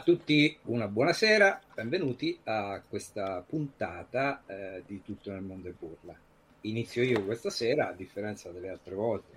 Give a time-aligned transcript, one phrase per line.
[0.06, 6.16] Tutti una buonasera, benvenuti a questa puntata eh, di Tutto nel mondo e burla.
[6.60, 9.32] Inizio io questa sera, a differenza delle altre volte,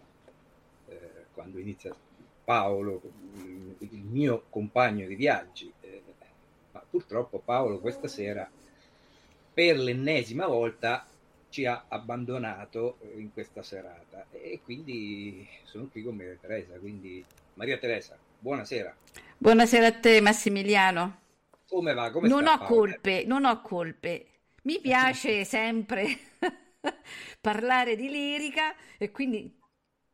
[0.90, 1.92] eh, quando inizia
[2.44, 3.02] Paolo,
[3.80, 6.04] il mio compagno di viaggi, eh,
[6.72, 8.48] ma purtroppo Paolo questa sera
[9.52, 11.04] per l'ennesima volta
[11.50, 16.78] ci ha abbandonato in questa serata e quindi sono qui con Maria Teresa.
[16.78, 17.26] Quindi
[17.56, 18.96] Maria Teresa, buonasera.
[19.40, 21.18] Buonasera a te Massimiliano.
[21.70, 22.12] Come va?
[22.12, 22.84] Come non sta, ho Paolo?
[22.84, 24.26] colpe, non ho colpe.
[24.64, 26.06] Mi piace sempre
[27.42, 29.58] parlare di lirica e quindi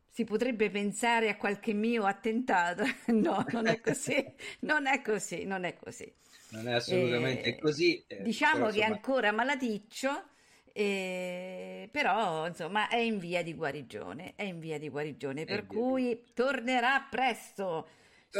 [0.10, 2.84] si potrebbe pensare a qualche mio attentato.
[3.08, 4.24] No, non è così,
[4.62, 6.14] non è così, non è così.
[6.50, 8.04] Non è assolutamente Eh, così.
[8.08, 10.30] eh, diciamo però, che è insomma, ancora malaticcio,
[10.74, 15.66] eh, però insomma è in via di guarigione, è in via di guarigione, È per
[15.66, 17.88] cui tornerà presto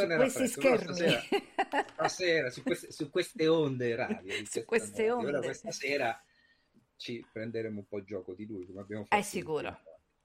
[0.00, 0.94] su questi schermi.
[1.92, 5.16] stasera su queste, su queste onde radio, di Su queste radio.
[5.16, 5.46] Ora onde.
[5.46, 6.24] questa sera
[6.96, 9.20] ci prenderemo un po' gioco di lui, come abbiamo fatto.
[9.20, 9.80] È sicuro.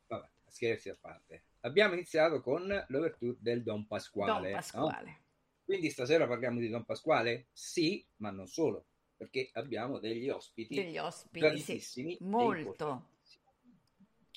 [0.07, 1.45] Vabbè, scherzi a parte.
[1.61, 4.31] Abbiamo iniziato con l'overture del Don Pasquale.
[4.31, 4.55] Don no?
[4.55, 5.19] Pasquale.
[5.63, 7.47] Quindi stasera parliamo di Don Pasquale?
[7.53, 13.09] Sì, ma non solo, perché abbiamo degli ospiti Degli ospiti, sì, molto.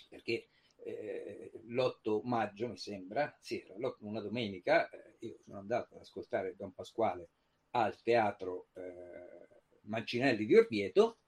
[0.09, 0.49] Perché
[0.85, 6.01] eh, l'8 maggio, mi sembra, sì, era l'8 una domenica, eh, io sono andato ad
[6.03, 7.29] ascoltare Don Pasquale
[7.71, 9.49] al teatro eh,
[9.83, 11.19] Mancinelli di Orvieto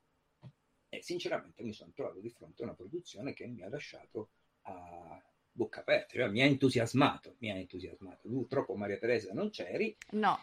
[0.88, 4.30] e sinceramente mi sono trovato di fronte a una produzione che mi ha lasciato
[4.62, 8.28] a bocca aperta, cioè, mi ha entusiasmato, mi ha entusiasmato.
[8.28, 10.38] Purtroppo Maria Teresa non c'eri, No,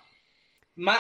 [0.76, 0.96] ma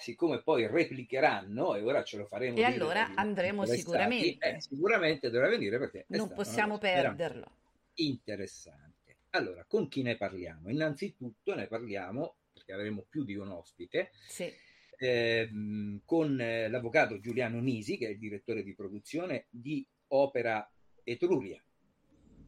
[0.00, 4.46] siccome poi replicheranno e ora ce lo faremo E allora andremo sicuramente.
[4.46, 7.50] eh, sicuramente dovrà venire perché non possiamo perderlo.
[7.94, 8.87] interessante.
[9.30, 10.70] Allora, con chi ne parliamo?
[10.70, 14.50] Innanzitutto ne parliamo, perché avremo più di un ospite, Sì.
[14.98, 20.68] ehm, con eh, l'avvocato Giuliano Nisi, che è il direttore di produzione di Opera
[21.04, 21.62] Etruria.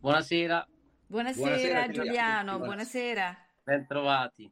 [0.00, 0.66] Buonasera,
[1.06, 2.12] Buonasera, Buonasera, Giuliano,
[2.52, 2.58] Giuliano.
[2.58, 3.46] buonasera.
[3.62, 4.50] bentrovati.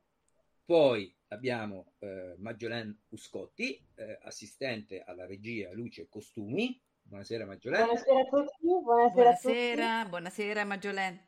[0.66, 6.78] Poi abbiamo eh, Maggiolen Uscotti, eh, assistente alla regia luce e costumi.
[7.02, 7.85] Buonasera Maggiolen.
[7.85, 9.42] Buonasera a tutti, buonasera, a tutti.
[9.47, 11.27] Buonasera, buonasera Maggiolè.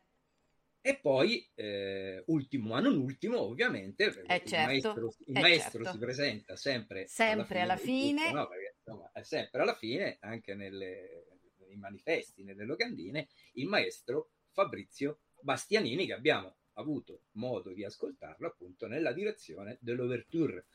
[0.82, 5.82] E poi, eh, ultimo ma non ultimo, ovviamente, Eh, il certo, maestro, il eh, maestro
[5.84, 5.92] certo.
[5.92, 8.24] si presenta sempre, Sempre alla di fine.
[8.24, 8.48] tutto, no?
[8.48, 11.26] Perché, insomma, è sempre alla fine, anche nelle-
[11.58, 18.86] nei manifesti, nelle locandine, il maestro Fabrizio Bastianini, che abbiamo avuto modo di ascoltarlo appunto
[18.86, 20.66] nella direzione dell'Overture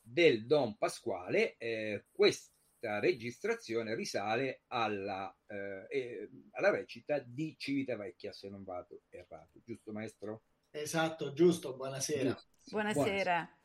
[0.00, 1.56] del Don Pasquale.
[1.58, 2.06] Eh,
[2.82, 9.92] questa registrazione risale alla, eh, eh, alla recita di Civitavecchia, se non vado errato, giusto
[9.92, 10.42] maestro?
[10.70, 12.32] Esatto, giusto, buonasera.
[12.32, 12.48] Giusto.
[12.70, 13.58] Buonasera.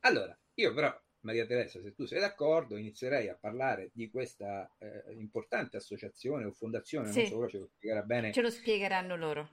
[0.00, 5.14] Allora, io però, Maria Teresa, se tu sei d'accordo, inizierei a parlare di questa eh,
[5.14, 7.20] importante associazione o fondazione, Sì.
[7.20, 9.48] non so, ce lo spiegherà bene Ce lo spiegheranno loro.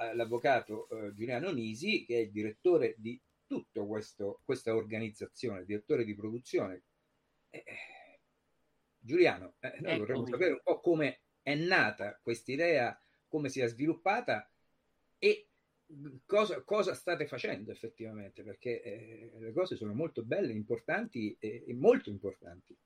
[0.00, 6.14] eh, l'avvocato eh, Giuliano Nisi, che è il direttore di tutta questa organizzazione, direttore di
[6.14, 6.84] produzione.
[7.50, 7.62] Eh,
[9.04, 13.66] Giuliano, eh, noi vorremmo sapere un po' come è nata questa idea, come si è
[13.66, 14.48] sviluppata
[15.18, 15.48] e
[16.24, 21.74] cosa, cosa state facendo effettivamente, perché eh, le cose sono molto belle, importanti e, e
[21.74, 22.76] molto importanti.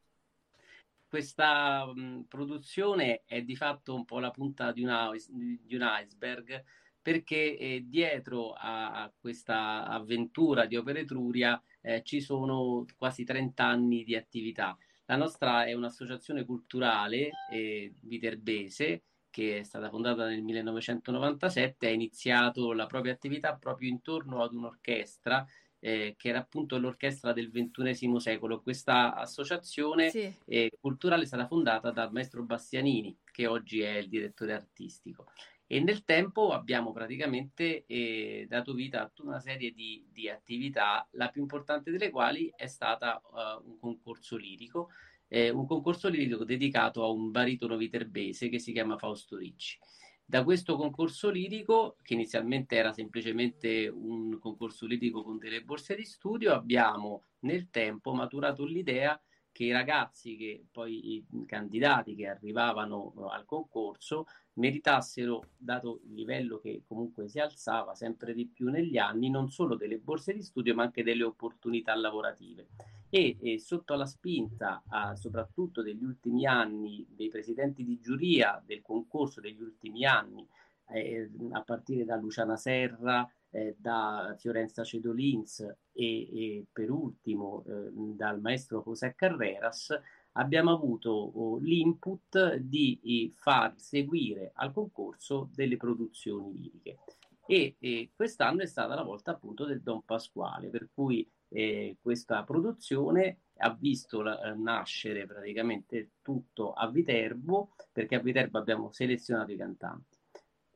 [1.07, 6.65] Questa mh, produzione è di fatto un po' la punta di, una- di un iceberg
[7.01, 13.65] perché eh, dietro a, a questa avventura di Opera Etruria eh, ci sono quasi 30
[13.65, 14.77] anni di attività.
[15.07, 22.73] La nostra è un'associazione culturale eh, viterbese che è stata fondata nel 1997, ha iniziato
[22.73, 25.47] la propria attività proprio intorno ad un'orchestra
[25.79, 28.63] eh, che era appunto l'orchestra del XXI secolo.
[28.63, 30.35] Questa associazione Sì.
[30.47, 35.27] eh, culturale è stata fondata dal maestro Bastianini, che oggi è il direttore artistico.
[35.69, 41.07] E nel tempo abbiamo praticamente eh, dato vita a tutta una serie di, di attività,
[41.13, 44.91] la più importante delle quali è stata uh, un concorso lirico,
[45.27, 49.77] eh, un concorso lirico dedicato a un baritono viterbese che si chiama Fausto Ricci.
[50.25, 56.05] Da questo concorso lirico, che inizialmente era semplicemente un concorso lirico con delle borse di
[56.05, 59.21] studio, abbiamo nel tempo maturato l'idea
[59.57, 66.59] che i ragazzi, che poi i candidati che arrivavano al concorso, meritassero, dato il livello
[66.59, 70.75] che comunque si alzava sempre di più negli anni, non solo delle borse di studio,
[70.75, 72.67] ma anche delle opportunità lavorative.
[73.09, 78.83] E, e sotto la spinta, ah, soprattutto degli ultimi anni, dei presidenti di giuria del
[78.83, 80.47] concorso degli ultimi anni,
[80.91, 87.91] eh, a partire da Luciana Serra, eh, da Fiorenza Cedolins e, e per ultimo eh,
[88.15, 89.99] dal maestro José Carreras,
[90.33, 96.99] abbiamo avuto oh, l'input di far seguire al concorso delle produzioni liriche.
[97.47, 102.43] E, e, quest'anno è stata la volta appunto del Don Pasquale, per cui eh, questa
[102.43, 109.53] produzione ha visto la, eh, nascere praticamente tutto a Viterbo, perché a Viterbo abbiamo selezionato
[109.53, 110.16] i cantanti.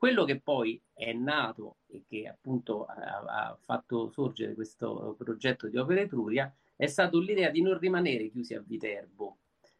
[0.01, 5.77] Quello che poi è nato e che appunto ha, ha fatto sorgere questo progetto di
[5.77, 9.37] Opera Etruria è stato l'idea di non rimanere chiusi a Viterbo,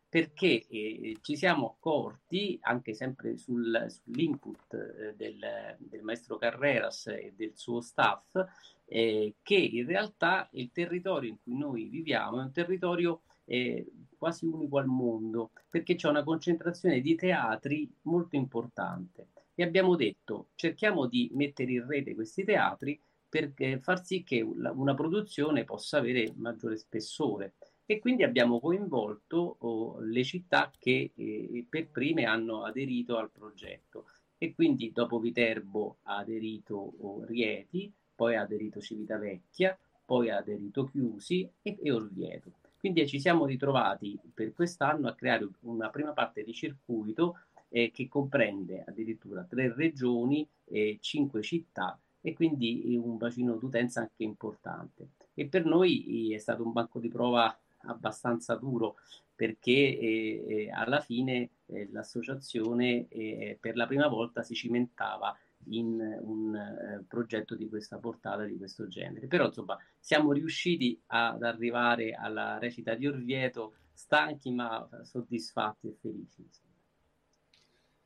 [0.07, 7.33] perché eh, ci siamo accorti, anche sempre sul, sull'input eh, del, del, maestro Carreras e
[7.35, 8.45] del suo staff,
[8.85, 14.45] eh, che in realtà il territorio in cui noi viviamo è un territorio eh, quasi
[14.45, 19.29] unico al mondo, perché c'è una concentrazione di teatri molto importante.
[19.61, 22.99] E abbiamo detto, cerchiamo di mettere in rete questi teatri
[23.29, 27.53] per far sì che una produzione possa avere maggiore spessore
[27.85, 34.07] e quindi abbiamo coinvolto oh, le città che eh, per prime hanno aderito al progetto
[34.39, 40.85] e quindi dopo Viterbo ha aderito oh, Rieti, poi ha aderito Civitavecchia, poi ha aderito
[40.85, 42.53] Chiusi e, e Orvieto.
[42.79, 47.41] Quindi ci siamo ritrovati per quest'anno a creare una prima parte di circuito
[47.71, 54.23] eh, che comprende addirittura tre regioni e cinque città e quindi un bacino d'utenza anche
[54.23, 55.09] importante.
[55.33, 58.97] E per noi è stato un banco di prova abbastanza duro
[59.33, 65.35] perché eh, eh, alla fine eh, l'associazione eh, per la prima volta si cimentava
[65.65, 69.25] in un eh, progetto di questa portata, di questo genere.
[69.25, 76.47] Però insomma siamo riusciti ad arrivare alla recita di Orvieto stanchi ma soddisfatti e felici.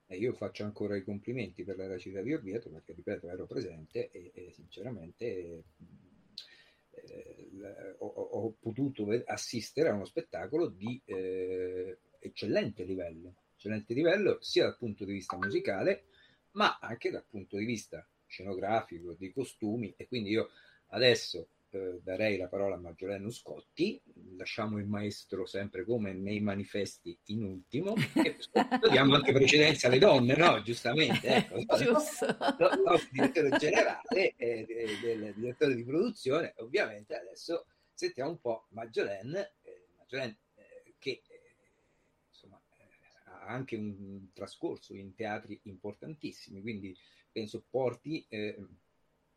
[0.08, 4.10] Eh, io faccio ancora i complimenti per la recita di Orvieto perché, ripeto, ero presente
[4.12, 5.64] e, e sinceramente
[6.92, 14.66] eh, ho, ho, potuto assistere a uno spettacolo di eh, eccellente livello, eccellente livello sia
[14.66, 16.06] dal punto di vista musicale,
[16.52, 19.94] ma anche dal punto di vista scenografico, di costumi.
[19.98, 20.50] E quindi io
[20.90, 24.02] adesso eh, darei la parola a Maggioleno Scotti,
[24.38, 28.38] lasciamo il maestro sempre come nei manifesti in ultimo e
[28.90, 30.62] diamo anche precedenza alle donne, no?
[30.62, 31.60] Giustamente, ecco.
[31.76, 32.26] Giusto.
[32.26, 38.68] Il nostro direttore generale e eh, del direttore di produzione, ovviamente adesso sentiamo un po'
[38.70, 41.42] Maggiolene, eh, Maggiolene eh, che eh,
[42.30, 46.96] insomma eh, ha anche un trascorso in teatri importantissimi, quindi
[47.32, 48.26] penso porti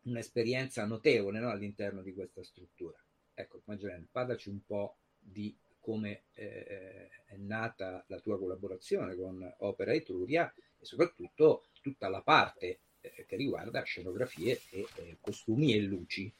[0.03, 2.97] un'esperienza notevole no, all'interno di questa struttura.
[3.33, 9.93] Ecco, Maggiorene, parlaci un po' di come eh, è nata la tua collaborazione con Opera
[9.93, 16.33] Etruria e soprattutto tutta la parte eh, che riguarda scenografie e eh, costumi e luci.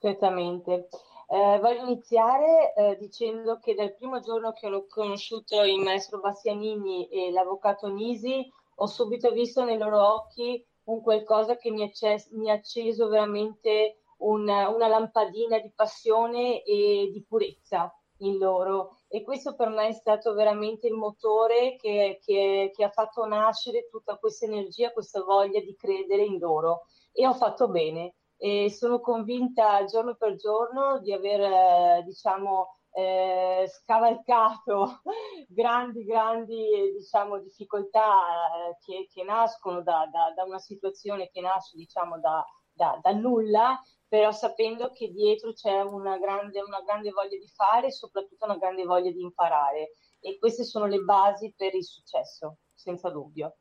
[0.00, 0.88] Certamente.
[1.28, 7.08] Eh, voglio iniziare eh, dicendo che dal primo giorno che ho conosciuto il maestro Bastianini
[7.08, 12.50] e l'avvocato Nisi, ho subito visto nei loro occhi un qualcosa che mi, acces- mi
[12.50, 18.96] ha acceso veramente una, una lampadina di passione e di purezza in loro.
[19.08, 23.88] E questo per me è stato veramente il motore che, che, che, ha fatto nascere
[23.90, 26.86] tutta questa energia, questa voglia di credere in loro.
[27.12, 28.14] E ho fatto bene.
[28.36, 35.02] E sono convinta giorno per giorno di aver eh, diciamo eh, scavalcato
[35.48, 41.76] grandi, grandi diciamo, difficoltà eh, che, che, nascono da, da, da, una situazione che nasce
[41.76, 47.48] diciamo, da, da, nulla, però sapendo che dietro c'è una grande, una grande voglia di
[47.48, 49.92] fare e soprattutto una grande voglia di imparare.
[50.20, 53.56] E queste sono le basi per il successo, senza dubbio.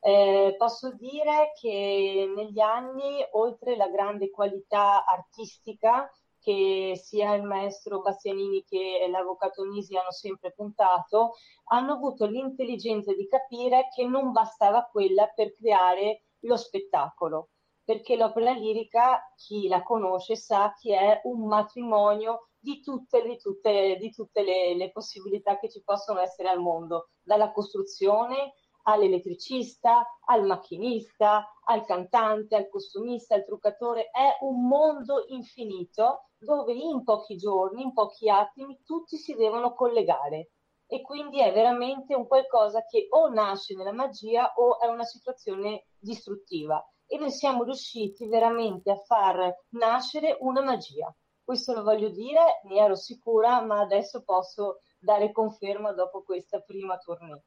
[0.00, 6.10] Eh, posso dire che negli anni, oltre la grande qualità artistica,
[6.44, 11.32] che sia il maestro Bastianini che l'avvocato Nisi hanno sempre puntato,
[11.70, 17.48] hanno avuto l'intelligenza di capire che non bastava quella per creare lo spettacolo,
[17.82, 23.96] perché l'opera lirica, chi la conosce sa che è un matrimonio di tutte, di tutte,
[23.98, 28.52] di tutte le, le possibilità che ci possono essere al mondo, dalla costruzione
[28.84, 34.10] all'elettricista, al macchinista, al cantante, al costumista, al truccatore.
[34.10, 40.50] È un mondo infinito dove in pochi giorni, in pochi attimi, tutti si devono collegare.
[40.86, 45.86] E quindi è veramente un qualcosa che o nasce nella magia o è una situazione
[45.98, 46.84] distruttiva.
[47.06, 51.14] E noi siamo riusciti veramente a far nascere una magia.
[51.42, 56.96] Questo lo voglio dire, ne ero sicura, ma adesso posso dare conferma dopo questa prima
[56.96, 57.42] tournée.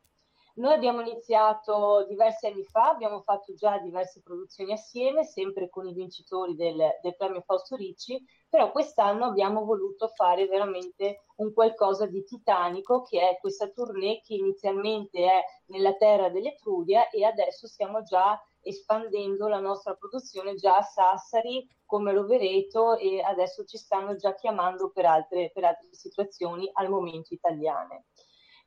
[0.58, 5.93] Noi abbiamo iniziato diversi anni fa, abbiamo fatto già diverse produzioni assieme, sempre con i
[5.93, 12.24] vincitori del, del premio Fausto Ricci, però quest'anno abbiamo voluto fare veramente un qualcosa di
[12.24, 18.41] titanico, che è questa tournée che inizialmente è nella terra dell'Etruria e adesso stiamo già
[18.60, 24.89] espandendo la nostra produzione già a Sassari, come Rovereto e adesso ci stanno già chiamando
[24.89, 28.06] per altre, per altre situazioni al momento italiane.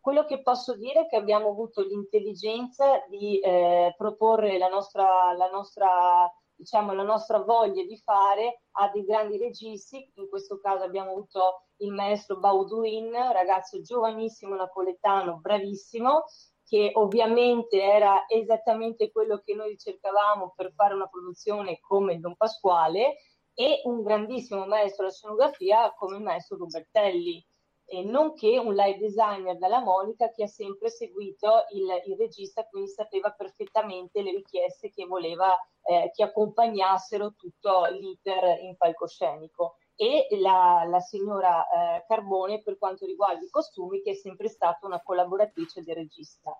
[0.00, 5.50] Quello che posso dire è che abbiamo avuto l'intelligenza di eh, proporre la nostra, la,
[5.50, 11.10] nostra, diciamo, la nostra voglia di fare a dei grandi registi, in questo caso abbiamo
[11.10, 16.24] avuto il maestro Bauduin, ragazzo giovanissimo napoletano, bravissimo,
[16.64, 23.16] che ovviamente era esattamente quello che noi cercavamo per fare una produzione come Don Pasquale,
[23.52, 27.44] e un grandissimo maestro della scenografia come il maestro Rubertelli
[27.90, 32.88] eh, nonché un live designer dalla Monica che ha sempre seguito il, il regista, quindi
[32.88, 40.84] sapeva perfettamente le richieste che voleva eh, che accompagnassero tutto l'iter in palcoscenico e la,
[40.86, 45.82] la signora eh, Carbone per quanto riguarda i costumi che è sempre stata una collaboratrice
[45.82, 46.56] del regista.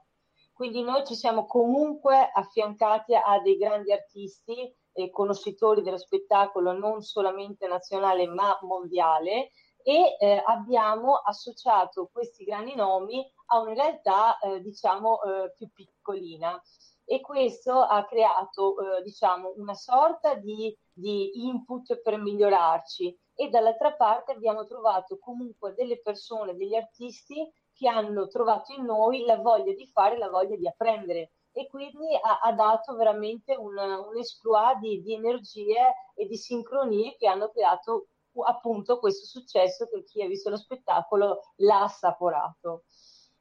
[0.53, 7.03] Quindi noi ci siamo comunque affiancati a dei grandi artisti e conoscitori dello spettacolo non
[7.03, 14.61] solamente nazionale ma mondiale e eh, abbiamo associato questi grandi nomi a una realtà eh,
[14.61, 16.61] diciamo eh, più piccolina.
[17.05, 23.19] E questo ha creato eh, diciamo una sorta di, di input per migliorarci.
[23.35, 29.25] E dall'altra parte abbiamo trovato comunque delle persone, degli artisti che hanno trovato in noi
[29.25, 31.33] la voglia di fare, la voglia di apprendere.
[31.53, 37.17] E quindi ha, ha dato veramente un, un esploit di, di energie e di sincronie
[37.17, 38.10] che hanno creato
[38.45, 42.85] appunto questo successo che chi ha visto lo spettacolo l'ha assaporato.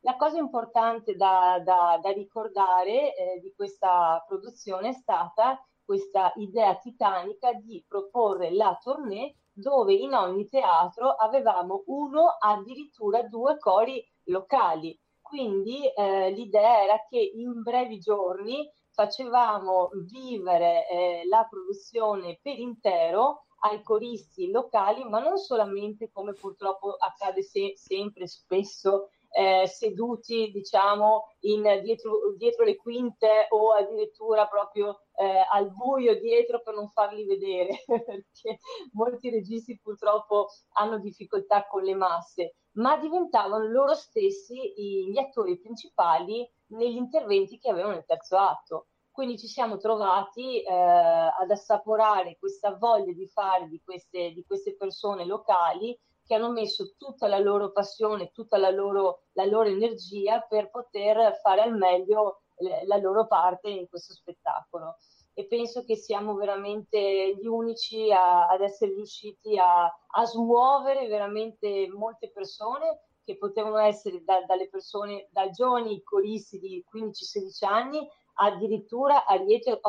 [0.01, 6.75] La cosa importante da, da, da ricordare eh, di questa produzione è stata questa idea
[6.77, 14.97] titanica di proporre la tournée dove in ogni teatro avevamo uno, addirittura due cori locali.
[15.19, 23.45] Quindi eh, l'idea era che in brevi giorni facevamo vivere eh, la produzione per intero
[23.59, 31.35] ai coristi locali, ma non solamente come purtroppo accade se- sempre spesso eh, seduti diciamo
[31.41, 37.25] in, dietro, dietro, le quinte o addirittura proprio eh, al buio dietro per non farli
[37.25, 38.59] vedere perché
[38.93, 44.73] molti registi purtroppo hanno difficoltà con le masse ma diventavano loro stessi
[45.09, 48.87] gli attori principali negli interventi che avevano nel terzo atto
[49.19, 54.77] quindi ci siamo trovati eh, ad assaporare questa voglia di fare di queste, di queste,
[54.77, 60.39] persone locali che hanno messo tutta la loro passione, tutta la loro, la loro energia
[60.39, 62.43] per poter fare al meglio
[62.85, 64.95] la loro parte in questo spettacolo.
[65.33, 71.89] E penso che siamo veramente gli unici a, ad essere riusciti a, a smuovere veramente
[71.89, 78.07] molte persone che potevano essere da, dalle persone, da giovani coristi di 15-16 anni
[78.41, 79.79] addirittura a Rieti ho,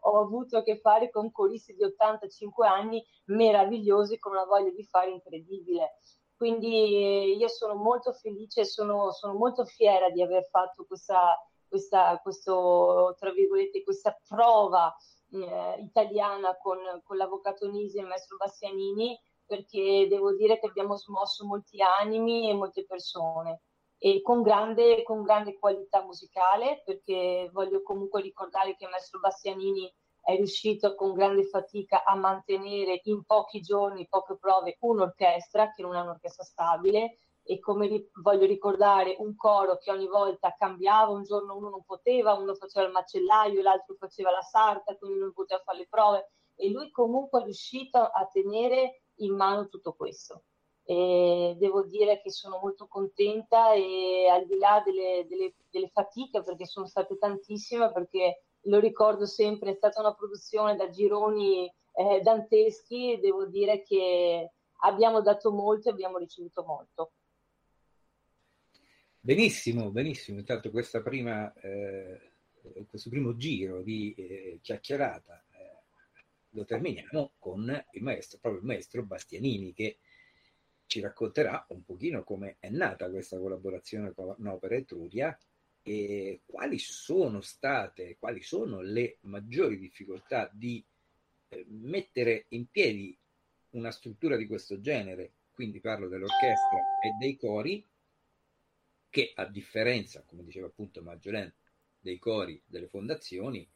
[0.00, 4.84] ho, avuto a che fare con coristi di 85 anni meravigliosi con una voglia di
[4.84, 5.98] fare incredibile.
[6.36, 13.16] Quindi io sono molto felice, sono, sono molto fiera di aver fatto questa, questa, questo,
[13.84, 14.94] questa prova
[15.32, 20.96] eh, italiana con, con l'avvocato Nisi e il maestro Bastianini, perché devo dire che abbiamo
[20.96, 23.62] smosso molti animi e molte persone
[23.98, 30.36] e con grande, con grande qualità musicale, perché voglio comunque ricordare che maestro Bastianini è
[30.36, 36.00] riuscito con grande fatica a mantenere in pochi giorni, poche prove, un'orchestra che non è
[36.00, 37.18] un'orchestra stabile.
[37.42, 41.82] E come ri- voglio ricordare un coro che ogni volta cambiava, un giorno uno non
[41.82, 46.30] poteva, uno faceva il macellaio, l'altro faceva la sarta, quindi non poteva fare le prove.
[46.56, 50.42] E lui comunque è riuscito a tenere in mano tutto questo
[50.90, 56.42] e devo dire che sono molto contenta e al di là delle, delle, delle, fatiche,
[56.42, 62.22] perché sono state tantissime, perché lo ricordo sempre, è stata una produzione da gironi eh,
[62.22, 67.12] danteschi, devo dire che abbiamo dato molto e abbiamo ricevuto molto.
[69.20, 70.38] Benissimo, benissimo.
[70.38, 70.70] Intanto
[71.02, 72.30] prima, eh,
[72.88, 75.82] questo primo giro di eh, chiacchierata eh,
[76.52, 79.98] lo terminiamo con il maestro, proprio il maestro Bastianini, che
[80.88, 85.38] ci racconterà un pochino come è nata questa collaborazione con Opera Etruria
[85.82, 90.82] e quali sono state, quali sono le maggiori difficoltà di
[91.48, 93.16] eh, mettere in piedi
[93.70, 97.86] una struttura di questo genere, quindi parlo dell'orchestra e dei cori,
[99.10, 101.52] che a differenza, come diceva appunto Maggiolen,
[102.00, 103.68] dei cori delle fondazioni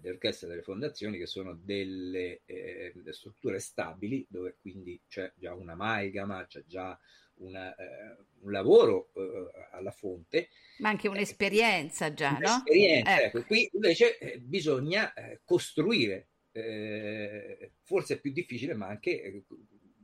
[0.00, 6.46] delle orchestre delle fondazioni, che sono delle eh, strutture stabili, dove quindi c'è già un'amalgama,
[6.46, 6.98] c'è già
[7.36, 10.48] una, eh, un lavoro eh, alla fonte.
[10.78, 13.20] Ma anche un'esperienza già, un'esperienza, no?
[13.22, 13.38] Ecco.
[13.38, 13.46] ecco.
[13.46, 19.44] qui invece eh, bisogna eh, costruire, eh, forse è più difficile, ma anche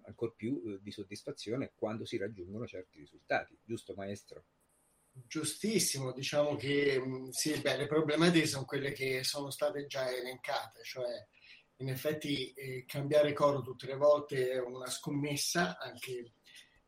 [0.04, 4.44] ancora più di soddisfazione quando si raggiungono certi risultati, giusto maestro?
[5.26, 11.26] Giustissimo, diciamo che sì, beh, le problematiche sono quelle che sono state già elencate, cioè
[11.76, 16.32] in effetti eh, cambiare coro tutte le volte è una scommessa, anche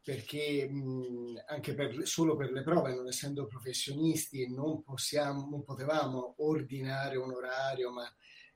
[0.02, 6.34] perché mh, anche per, solo per le prove, non essendo professionisti, non, possiamo, non potevamo
[6.38, 8.12] ordinare un orario, ma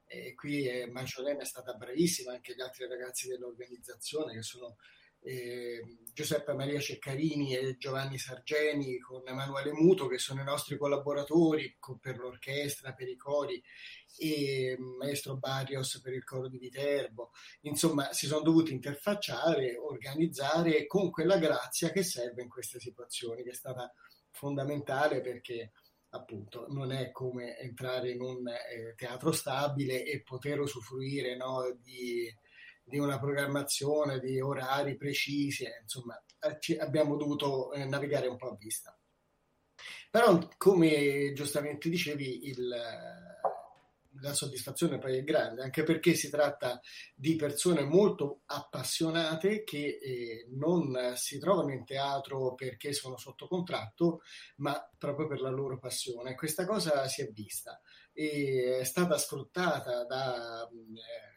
[0.06, 4.76] eh, qui eh, Manciolena è stata bravissima, anche gli altri ragazzi dell'organizzazione che sono
[5.20, 5.82] eh,
[6.16, 11.98] Giuseppe Maria Ceccarini e Giovanni Sargeni con Emanuele Muto che sono i nostri collaboratori con,
[11.98, 13.62] per l'orchestra, per i cori
[14.16, 17.32] e Maestro Barrios per il coro di Viterbo.
[17.64, 23.50] Insomma, si sono dovuti interfacciare, organizzare con quella grazia che serve in queste situazioni, che
[23.50, 23.92] è stata
[24.30, 25.72] fondamentale perché
[26.08, 32.26] appunto non è come entrare in un eh, teatro stabile e poter usufruire no, di
[32.86, 38.50] di una programmazione, di orari precisi, eh, insomma, eh, abbiamo dovuto eh, navigare un po'
[38.50, 38.96] a vista.
[40.08, 42.68] Però, come giustamente dicevi, il,
[44.20, 46.80] la soddisfazione poi è grande, anche perché si tratta
[47.16, 54.20] di persone molto appassionate che eh, non si trovano in teatro perché sono sotto contratto,
[54.58, 56.36] ma proprio per la loro passione.
[56.36, 57.80] Questa cosa si è vista
[58.12, 60.68] e è stata sfruttata da...
[60.68, 61.34] Eh,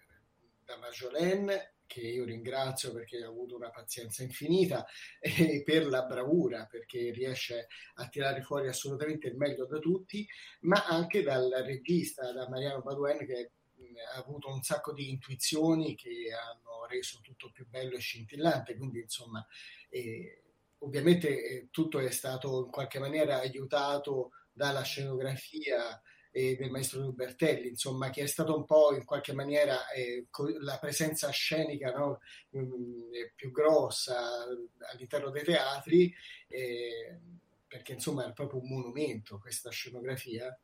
[0.70, 4.86] da Marjolaine che io ringrazio perché ha avuto una pazienza infinita
[5.20, 10.28] e per la bravura perché riesce a tirare fuori assolutamente il meglio da tutti,
[10.62, 13.52] ma anche dal regista, da Mariano Paduen che
[14.14, 19.00] ha avuto un sacco di intuizioni che hanno reso tutto più bello e scintillante, quindi
[19.00, 19.44] insomma
[19.90, 20.44] eh,
[20.80, 26.00] ovviamente eh, tutto è stato in qualche maniera aiutato dalla scenografia
[26.40, 30.28] e del maestro Lubertelli, insomma, che è stato un po' in qualche maniera eh,
[30.62, 32.22] la presenza scenica no?
[32.58, 34.46] mm, più grossa
[34.92, 36.14] all'interno dei teatri.
[36.48, 37.20] Eh,
[37.70, 40.58] perché insomma è proprio un monumento questa scenografia,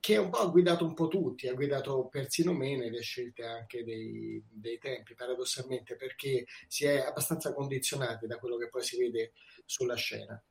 [0.00, 3.84] che un po' ha guidato un po' tutti, ha guidato persino me nelle scelte anche
[3.84, 9.34] dei, dei tempi, paradossalmente, perché si è abbastanza condizionati da quello che poi si vede
[9.66, 10.42] sulla scena.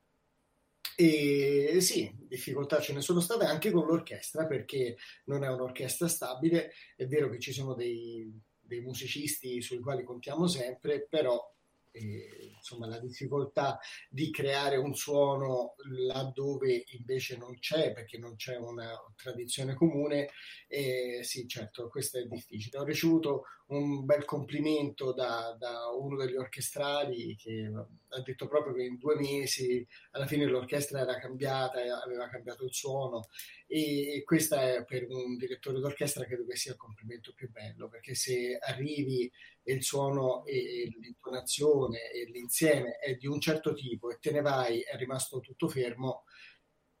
[1.00, 6.72] E sì, difficoltà ce ne sono state anche con l'orchestra perché non è un'orchestra stabile,
[6.96, 11.54] è vero che ci sono dei, dei musicisti sui quali contiamo sempre, però
[11.92, 13.78] e, insomma, la difficoltà
[14.10, 20.30] di creare un suono laddove invece non c'è, perché non c'è una tradizione comune,
[20.66, 22.78] e, sì, certo, questo è difficile.
[22.78, 27.70] Ho ricevuto un bel complimento da, da uno degli orchestrali che
[28.10, 32.72] ha detto proprio che in due mesi alla fine l'orchestra era cambiata, aveva cambiato il
[32.74, 33.28] suono.
[33.66, 38.14] E questa è per un direttore d'orchestra credo che sia il complimento più bello perché
[38.14, 39.30] se arrivi
[39.62, 44.40] e il suono e l'intonazione e l'insieme è di un certo tipo e te ne
[44.40, 46.24] vai è rimasto tutto fermo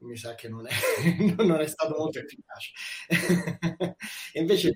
[0.00, 0.70] mi sa che non è,
[1.42, 2.72] non è stato molto efficace.
[4.32, 4.72] E invece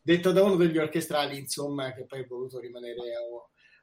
[0.00, 3.14] detto da uno degli orchestrali insomma che poi è voluto rimanere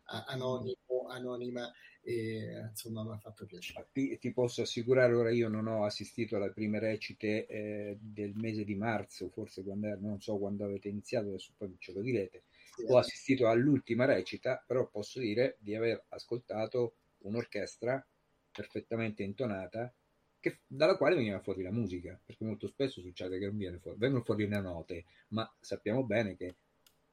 [0.05, 3.87] anonimo, anonima e insomma mi ha fatto piacere.
[3.91, 8.63] Ti, ti, posso assicurare, ora io non ho assistito alle prime recite eh, del mese
[8.63, 12.43] di marzo, forse quando non so quando avete iniziato, adesso poi ce lo direte,
[12.75, 18.05] sì, ho assistito all'ultima recita, però posso dire di aver ascoltato un'orchestra
[18.51, 19.91] perfettamente intonata
[20.39, 23.97] che, dalla quale veniva fuori la musica, perché molto spesso succede che non viene fuori,
[23.97, 26.55] vengono fuori le note, ma sappiamo bene che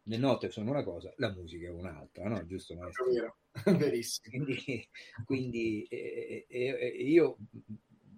[0.04, 2.44] le note sono una cosa, la musica è un'altra, no?
[2.46, 3.06] Giusto maestro?
[3.06, 3.36] Vero,
[3.78, 4.44] verissimo.
[4.44, 4.88] Quindi,
[5.24, 7.38] quindi eh, eh, io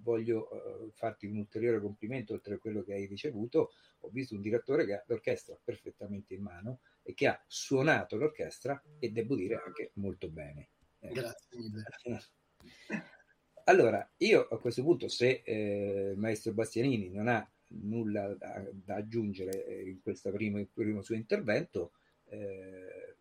[0.05, 3.73] voglio uh, farti un ulteriore complimento oltre a quello che hai ricevuto.
[4.01, 8.81] Ho visto un direttore che ha l'orchestra perfettamente in mano e che ha suonato l'orchestra
[8.99, 10.70] e devo dire anche molto bene.
[11.01, 11.12] Eh.
[11.12, 11.83] Grazie mille.
[13.66, 18.96] Allora, io a questo punto, se eh, il maestro Bastianini non ha nulla da, da
[18.96, 21.92] aggiungere eh, in questo primo, primo suo intervento.
[22.27, 23.16] Eh,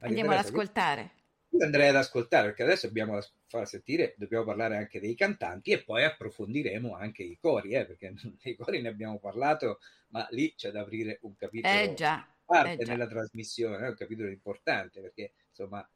[0.00, 1.12] Andiamo ad ascoltare.
[1.50, 5.82] Io andrei ad ascoltare perché adesso dobbiamo far sentire, dobbiamo parlare anche dei cantanti e
[5.82, 10.70] poi approfondiremo anche i cori, eh, perché dei cori ne abbiamo parlato, ma lì c'è
[10.70, 15.32] da aprire un capitolo eh già, parte eh nella trasmissione, è un capitolo importante perché
[15.48, 15.86] insomma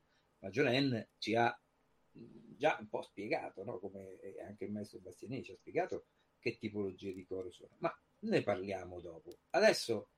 [0.40, 1.57] Maggiolene ci ha
[2.11, 3.78] già un po' spiegato, no?
[3.78, 6.07] come anche il maestro Bastianini ci ha spiegato
[6.44, 9.38] che tipologie di coro sono, ma ne parliamo dopo.
[9.50, 10.09] Adesso,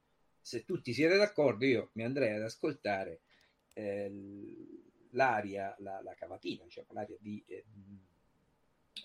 [0.40, 3.20] se tutti siete d'accordo, io mi andrei ad ascoltare
[3.74, 4.10] eh,
[5.10, 7.64] l'aria, la, la, cavatina, diciamo, l'aria di, eh,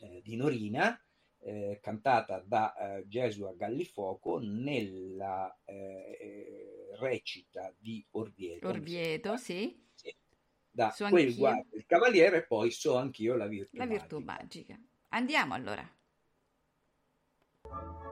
[0.01, 0.99] eh, di Norina,
[1.43, 8.67] eh, cantata da eh, Gesù a Gallifuoco nella eh, recita di Orvieto.
[8.67, 9.79] Orvieto, sì.
[9.93, 10.11] sì.
[10.71, 14.73] Da so quel guarda il cavaliere e poi so anch'io la virtù La virtù magica.
[14.73, 14.79] magica.
[15.09, 15.87] Andiamo allora.
[17.63, 18.10] Thank you.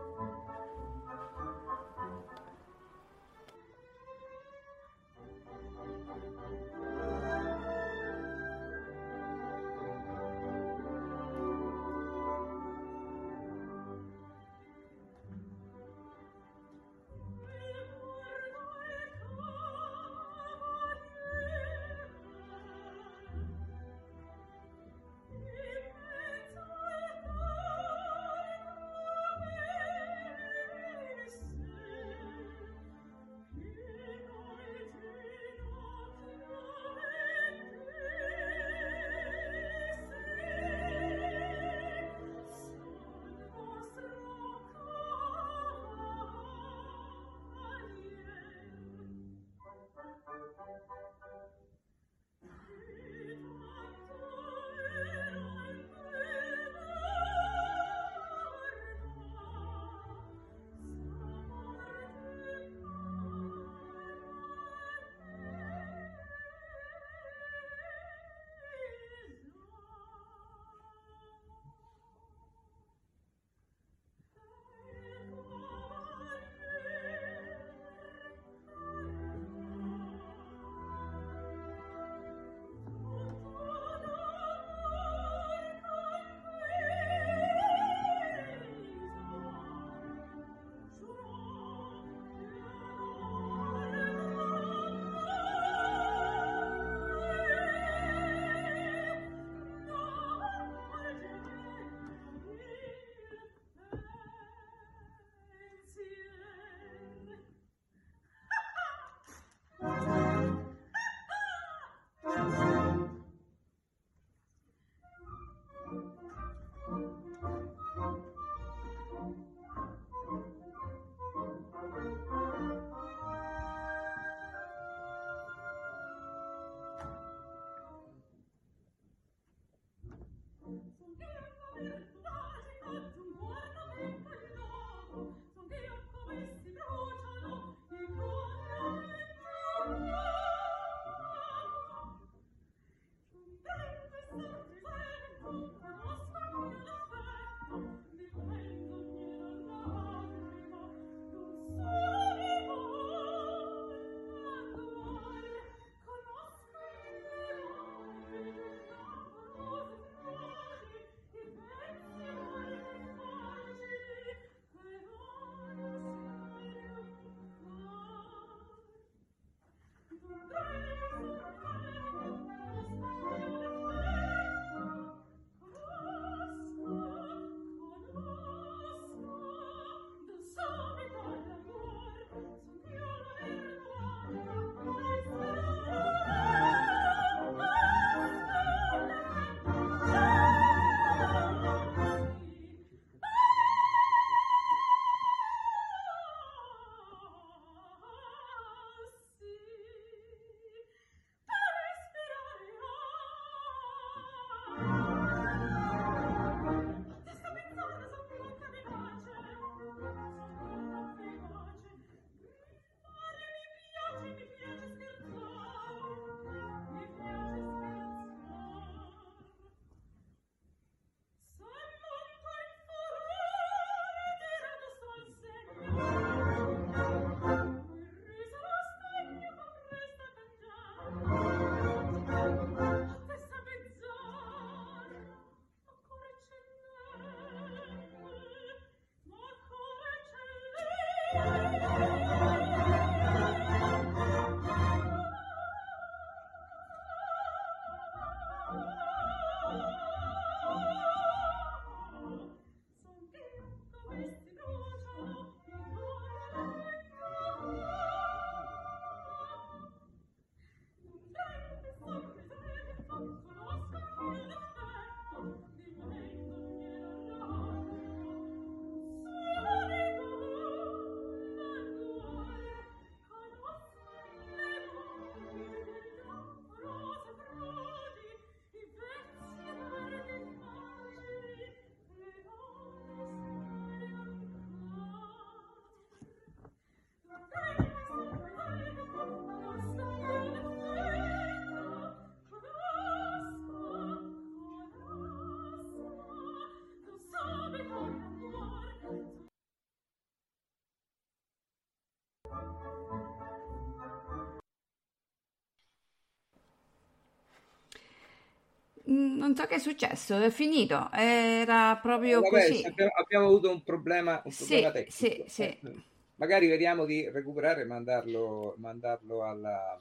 [309.06, 312.84] Non so che è successo, è finito, era proprio Vabbè, così.
[312.86, 315.12] abbiamo, abbiamo avuto un problema, un Sì, problema tecnico.
[315.12, 315.64] sì, sì.
[315.64, 316.04] Eh,
[316.36, 320.00] magari vediamo di recuperare e mandarlo, mandarlo alla,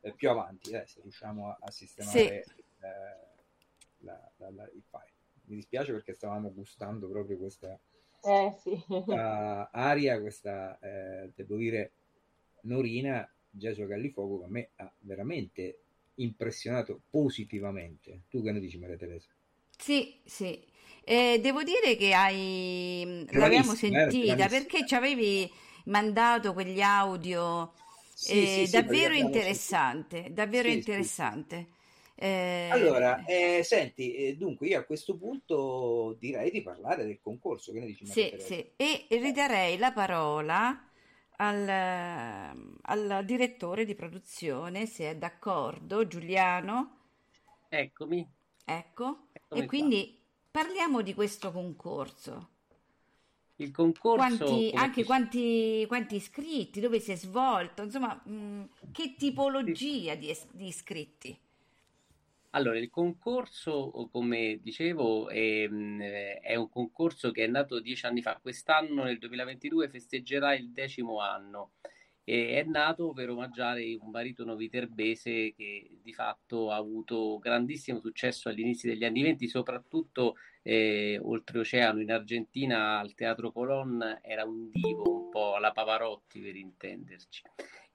[0.00, 2.52] eh, più avanti, eh, se riusciamo a, a sistemare Sì.
[2.80, 2.90] eh,
[3.98, 5.12] la- la- la- il file.
[5.44, 7.78] Mi dispiace perché stavamo gustando proprio questa
[8.24, 8.82] Eh sì.
[8.86, 11.92] questa aria, questa, eh, devo dire,
[12.62, 15.78] Norina Gesù Gallifuoco che a me ha veramente
[16.16, 18.22] impressionato positivamente.
[18.28, 19.28] Tu che ne dici Maria Teresa?
[19.76, 20.60] Sì, sì.
[21.04, 23.26] Eh, devo dire che hai...
[23.28, 25.50] Giovanissima, l'abbiamo eh, sentita perché ci avevi
[25.86, 27.72] mandato quegli audio
[28.14, 31.10] Sì, eh, sì, sì, davvero interessante, davvero Sì, sì.
[31.10, 31.66] interessante.
[32.16, 37.70] Eh, Allora, eh, senti, eh, dunque io a questo punto direi di parlare del concorso,
[37.72, 40.88] che ne dici Sì, sì, e ridarei la parola
[41.36, 41.68] al,
[42.82, 46.98] al direttore di produzione, se è d'accordo, Giuliano.
[47.72, 48.30] Eccomi,
[48.64, 49.92] Ecco, eccomi e qua.
[49.92, 50.20] quindi
[50.50, 52.48] parliamo di questo concorso.
[53.56, 59.14] Il concorso, Quanti, anche ti- quanti, quanti iscritti, dove si è svolto, insomma, mh, che
[59.16, 61.36] tipologia di, di iscritti?
[62.54, 66.00] Allora, il concorso, come dicevo, è, mh,
[66.42, 68.38] è un concorso che è nato dieci anni fa.
[68.42, 71.72] Quest'anno, nel 2022, festeggerà il decimo anno.
[72.24, 78.48] E è nato per omaggiare un baritono viterbese che di fatto ha avuto grandissimo successo
[78.48, 85.24] all'inizio degli anni venti, soprattutto eh, oltreoceano in Argentina al Teatro Colón era un divo,
[85.24, 87.42] un po' alla Pavarotti per intenderci.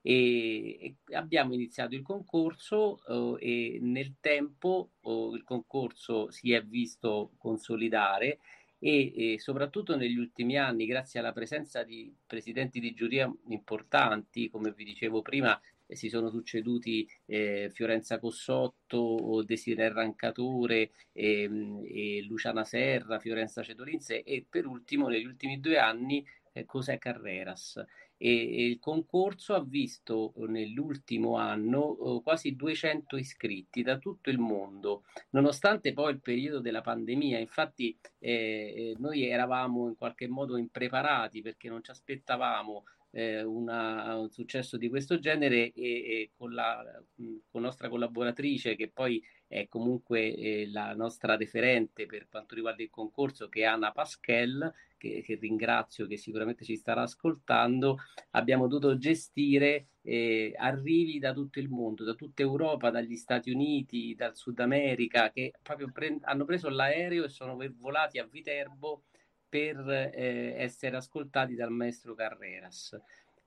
[0.00, 6.62] E, e abbiamo iniziato il concorso eh, e nel tempo oh, il concorso si è
[6.62, 8.38] visto consolidare
[8.78, 14.72] e, e soprattutto negli ultimi anni, grazie alla presenza di presidenti di giuria importanti, come
[14.72, 22.64] vi dicevo prima, eh, si sono succeduti eh, Fiorenza Cossotto, Desiree Rancatore, ehm, e Luciana
[22.64, 27.82] Serra, Fiorenza Cedolinze e per ultimo negli ultimi due anni eh, José Carreras.
[28.18, 35.04] E, il concorso ha visto nell'ultimo anno eh, quasi 200 iscritti da tutto il mondo,
[35.30, 37.38] nonostante poi il periodo della pandemia.
[37.38, 44.16] Infatti eh, eh, noi eravamo in qualche modo impreparati perché non ci aspettavamo eh, una,
[44.16, 49.22] un successo di questo genere e, e con la mh, con nostra collaboratrice che poi
[49.46, 54.72] è comunque eh, la nostra referente per quanto riguarda il concorso che è Anna Pasquel
[54.98, 57.98] che, che ringrazio che sicuramente ci starà ascoltando
[58.32, 64.14] abbiamo dovuto gestire eh, arrivi da tutto il mondo da tutta Europa dagli Stati Uniti
[64.14, 69.04] dal Sud America che proprio pre- hanno preso l'aereo e sono volati a Viterbo
[69.48, 72.96] per eh, essere ascoltati dal maestro Carreras.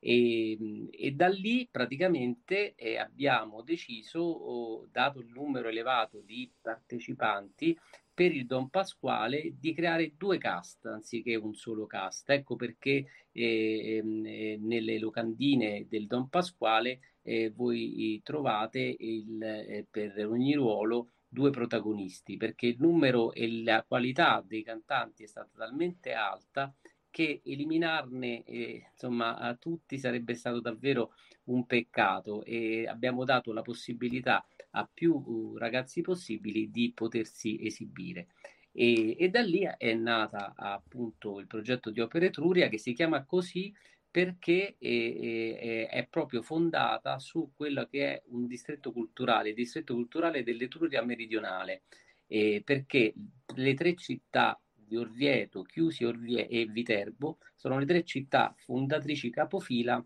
[0.04, 7.78] E, e da lì praticamente eh, abbiamo deciso, dato il numero elevato di partecipanti,
[8.14, 12.30] per il Don Pasquale di creare due cast anziché un solo cast.
[12.30, 20.28] Ecco perché eh, eh, nelle locandine del Don Pasquale eh, voi trovate il, eh, per
[20.28, 26.12] ogni ruolo due protagonisti, perché il numero e la qualità dei cantanti è stata talmente
[26.12, 26.74] alta
[27.10, 31.12] che eliminarne eh, insomma a tutti sarebbe stato davvero
[31.46, 38.28] un peccato e abbiamo dato la possibilità a più uh, ragazzi possibili di potersi esibire.
[38.72, 43.26] E, e, da lì è nata appunto il progetto di Opera Etruria che si chiama
[43.26, 43.74] così
[44.10, 49.94] perché è, è, è, proprio fondata su quello che è un distretto culturale, il distretto
[49.94, 51.84] culturale dell'Etruria meridionale,
[52.28, 53.14] eh, perché
[53.56, 60.06] le tre città di Orvieto, Chiusi Orvie e Viterbo sono le tre città fondatrici capofila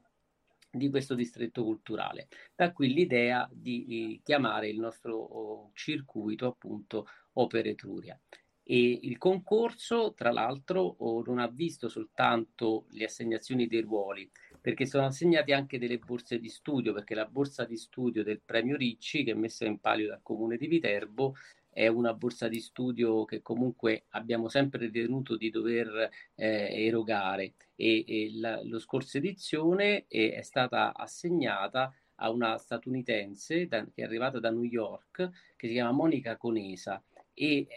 [0.78, 2.28] di questo distretto culturale.
[2.56, 8.20] Da qui l'idea di, chiamare il nostro oh, circuito appunto Opera Etruria.
[8.68, 14.88] E il concorso, tra l'altro, oh, non ha visto soltanto le assegnazioni dei ruoli, perché
[14.88, 19.24] sono assegnate anche delle borse di studio, perché la borsa di studio del premio Ricci,
[19.24, 21.36] che è messa in palio dal comune di Viterbo,
[21.76, 27.56] è una borsa di studio che comunque abbiamo sempre ritenuto di dover eh, erogare.
[27.76, 34.04] E, e la, lo scorso edizione è, è stata assegnata a una statunitense da, che
[34.04, 37.04] è arrivata da New York che si chiama Monica Conesa.
[37.34, 37.68] E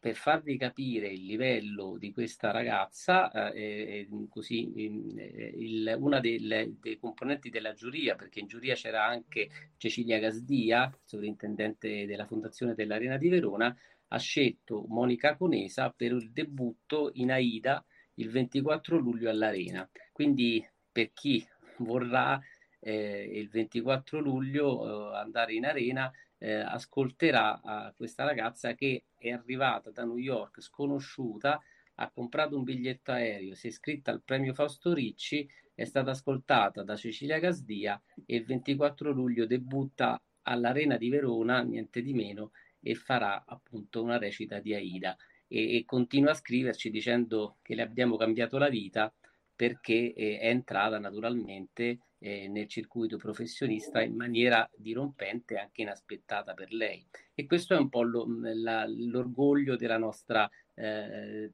[0.00, 6.98] per farvi capire il livello di questa ragazza, eh, così, eh, il, una delle, dei
[6.98, 13.28] componenti della giuria, perché in giuria c'era anche Cecilia Gasdia, sovrintendente della Fondazione dell'Arena di
[13.28, 13.76] Verona,
[14.10, 17.84] ha scelto Monica Conesa per il debutto in Aida
[18.14, 19.88] il 24 luglio all'Arena.
[20.12, 21.44] Quindi per chi
[21.78, 22.40] vorrà
[22.80, 29.90] eh, il 24 luglio eh, andare in arena eh, ascolterà questa ragazza che è arrivata
[29.90, 31.60] da New York sconosciuta,
[32.00, 36.82] ha comprato un biglietto aereo, si è iscritta al premio Fausto Ricci, è stata ascoltata
[36.82, 42.94] da Cecilia Gasdia e il 24 luglio debutta all'Arena di Verona, niente di meno, e
[42.94, 45.16] farà appunto una recita di Aida.
[45.46, 49.12] E, e continua a scriverci dicendo che le abbiamo cambiato la vita
[49.54, 56.54] perché eh, è entrata naturalmente eh, nel circuito professionista in maniera dirompente e anche inaspettata
[56.54, 57.04] per lei.
[57.34, 61.50] E questo è un po' lo, la, l'orgoglio della nostra eh,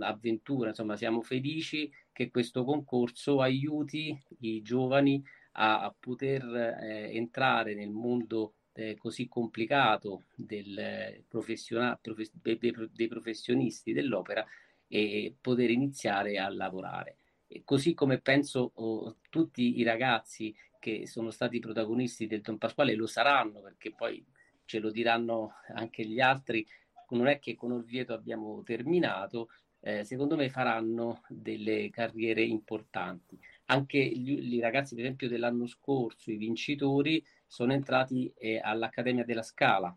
[0.00, 6.44] avventura, insomma siamo felici che questo concorso aiuti i giovani a, a poter
[6.80, 12.58] eh, entrare nel mondo eh, così complicato del professiona- prof- dei,
[12.92, 14.46] dei professionisti dell'opera
[14.86, 17.16] e poter iniziare a lavorare
[17.64, 23.06] così come penso oh, tutti i ragazzi che sono stati protagonisti del Don Pasquale lo
[23.06, 24.24] saranno, perché poi
[24.64, 26.66] ce lo diranno anche gli altri,
[27.10, 29.48] non è che con Orvieto abbiamo terminato,
[29.80, 33.38] eh, secondo me faranno delle carriere importanti.
[33.66, 39.96] Anche i ragazzi, per esempio, dell'anno scorso, i vincitori, sono entrati eh, all'Accademia della Scala,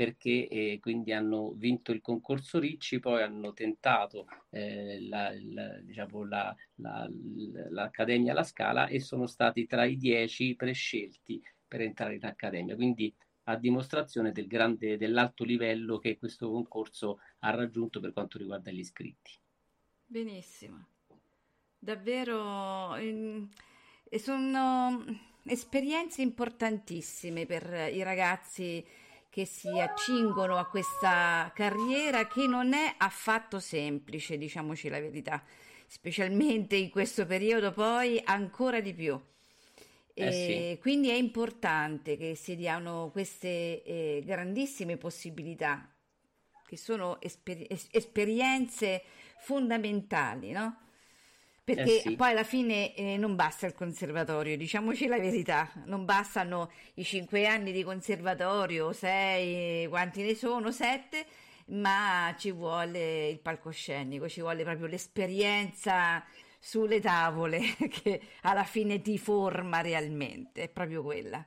[0.00, 6.24] perché eh, quindi hanno vinto il concorso Ricci, poi hanno tentato eh, la, la, diciamo,
[6.24, 6.56] la,
[7.68, 12.76] l'Accademia alla Scala e sono stati tra i dieci prescelti per entrare in Accademia.
[12.76, 18.70] Quindi a dimostrazione del grande, dell'alto livello che questo concorso ha raggiunto per quanto riguarda
[18.70, 19.32] gli iscritti.
[20.06, 20.86] Benissimo,
[21.78, 23.48] davvero eh,
[24.16, 25.04] sono
[25.44, 28.82] esperienze importantissime per i ragazzi
[29.30, 35.42] che si accingono a questa carriera che non è affatto semplice, diciamoci la verità,
[35.86, 39.18] specialmente in questo periodo poi ancora di più.
[40.12, 40.78] Eh sì.
[40.80, 45.88] Quindi è importante che si diano queste eh, grandissime possibilità,
[46.66, 49.02] che sono esper- esperienze
[49.38, 50.88] fondamentali, no?
[51.74, 52.16] Perché eh sì.
[52.16, 57.46] poi alla fine eh, non basta il conservatorio, diciamoci la verità, non bastano i cinque
[57.46, 60.72] anni di conservatorio, sei, quanti ne sono?
[60.72, 61.24] Sette,
[61.66, 66.24] ma ci vuole il palcoscenico, ci vuole proprio l'esperienza
[66.58, 71.46] sulle tavole che alla fine ti forma realmente, è proprio quella.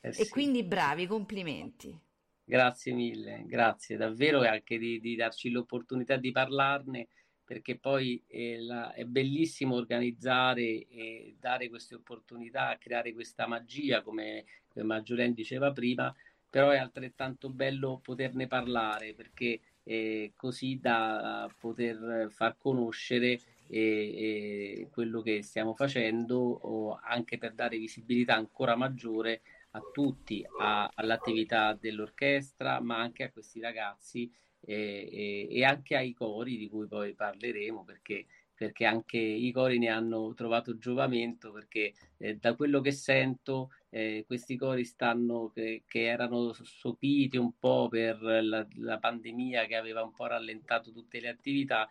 [0.00, 0.22] Eh sì.
[0.22, 1.98] E quindi bravi, complimenti.
[2.44, 7.08] Grazie mille, grazie davvero e anche di, di darci l'opportunità di parlarne
[7.48, 14.44] perché poi eh, la, è bellissimo organizzare e dare queste opportunità, creare questa magia, come,
[14.68, 16.14] come Maggioren diceva prima,
[16.50, 23.40] però è altrettanto bello poterne parlare, perché eh, così da poter far conoscere
[23.70, 29.40] eh, quello che stiamo facendo, o anche per dare visibilità ancora maggiore
[29.70, 34.30] a tutti, a, all'attività dell'orchestra, ma anche a questi ragazzi
[34.60, 39.88] e, e, anche ai cori di cui poi parleremo perché, perché anche i cori ne
[39.88, 46.02] hanno trovato giovamento perché eh, da quello che sento eh, questi cori stanno che, che,
[46.06, 51.28] erano sopiti un po' per la, la, pandemia che aveva un po' rallentato tutte le
[51.28, 51.88] attività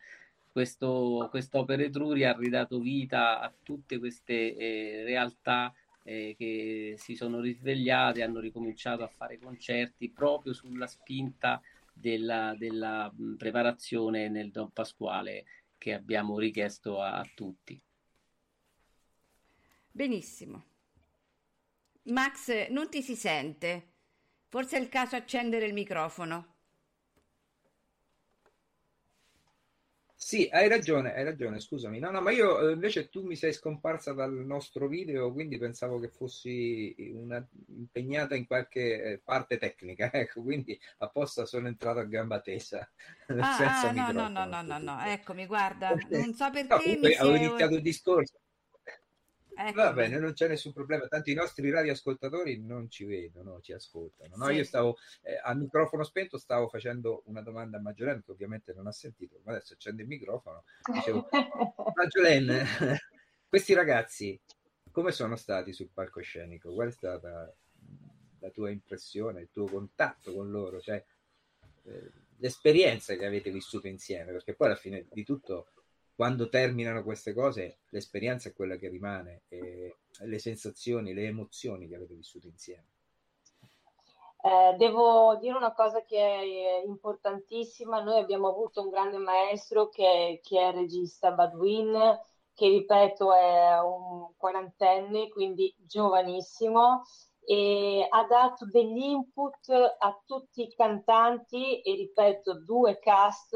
[0.52, 5.74] questo quest'opera Etruria ha ridato vita a tutte queste eh, realtà
[6.08, 11.62] eh, che si sono risvegliate, hanno ricominciato a fare concerti proprio sulla spinta
[11.98, 15.46] della, della preparazione nel Don Pasquale
[15.78, 17.82] che abbiamo richiesto a, a tutti.
[19.92, 20.66] Benissimo.
[22.04, 23.94] Max, non ti si sente.
[24.48, 26.57] Forse è il caso accendere il microfono.
[30.20, 32.00] Sì, hai ragione, hai ragione, scusami.
[32.00, 36.00] No, no, ma io eh, invece tu mi sei scomparsa dal nostro video, quindi pensavo
[36.00, 42.04] che fossi una, impegnata in qualche eh, parte tecnica, ecco, quindi apposta sono entrato a
[42.04, 42.90] gamba tesa.
[43.40, 47.14] Ah, ah, no, no, no, no, no, no, eccomi, guarda, non so perché no, mi
[47.14, 48.40] avevo iniziato il discorso.
[49.60, 49.82] Ecco.
[49.82, 54.36] Va bene, non c'è nessun problema, tanto i nostri radioascoltatori non ci vedono, ci ascoltano.
[54.36, 54.46] No?
[54.46, 54.54] Sì.
[54.54, 58.86] Io stavo eh, a microfono spento, stavo facendo una domanda a Maggiolene che ovviamente non
[58.86, 60.64] ha sentito, ma adesso accende il microfono.
[60.94, 61.28] Dicevo,
[61.96, 62.66] Maggiolene,
[63.50, 64.40] questi ragazzi
[64.92, 66.74] come sono stati sul palcoscenico?
[66.74, 67.52] Qual è stata
[68.40, 70.80] la tua impressione, il tuo contatto con loro?
[70.80, 71.04] Cioè,
[71.84, 75.70] eh, l'esperienza che avete vissuto insieme, perché poi alla fine di tutto
[76.18, 82.16] quando terminano queste cose, l'esperienza è quella che rimane, le sensazioni, le emozioni che avete
[82.16, 82.86] vissuto insieme.
[84.42, 90.40] Eh, devo dire una cosa che è importantissima, noi abbiamo avuto un grande maestro che,
[90.42, 92.20] che è il regista Badwin,
[92.56, 97.04] che ripeto è un quarantenne, quindi giovanissimo,
[97.46, 103.56] e ha dato degli input a tutti i cantanti e ripeto due cast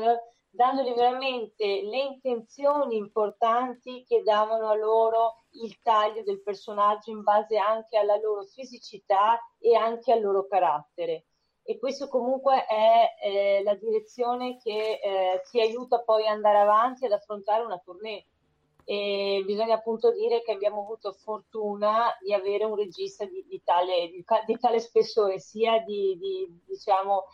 [0.51, 7.57] dandogli veramente le intenzioni importanti che davano a loro il taglio del personaggio in base
[7.57, 11.25] anche alla loro fisicità e anche al loro carattere.
[11.63, 17.05] E questo comunque è eh, la direzione che eh, ti aiuta poi ad andare avanti
[17.05, 18.25] ad affrontare una tournée.
[18.83, 24.09] E bisogna appunto dire che abbiamo avuto fortuna di avere un regista di, di, tale,
[24.09, 26.17] di, di tale, spessore, sia di,
[26.65, 27.25] diciamo,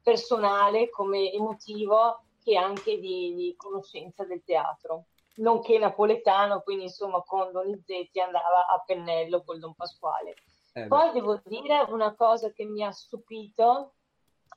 [0.00, 5.06] personale come emotivo, che anche di, di conoscenza del teatro,
[5.38, 10.36] nonché napoletano, quindi insomma con Donizetti andava a pennello col Don Pasquale.
[10.74, 13.94] Eh Poi devo dire una cosa che mi ha stupito,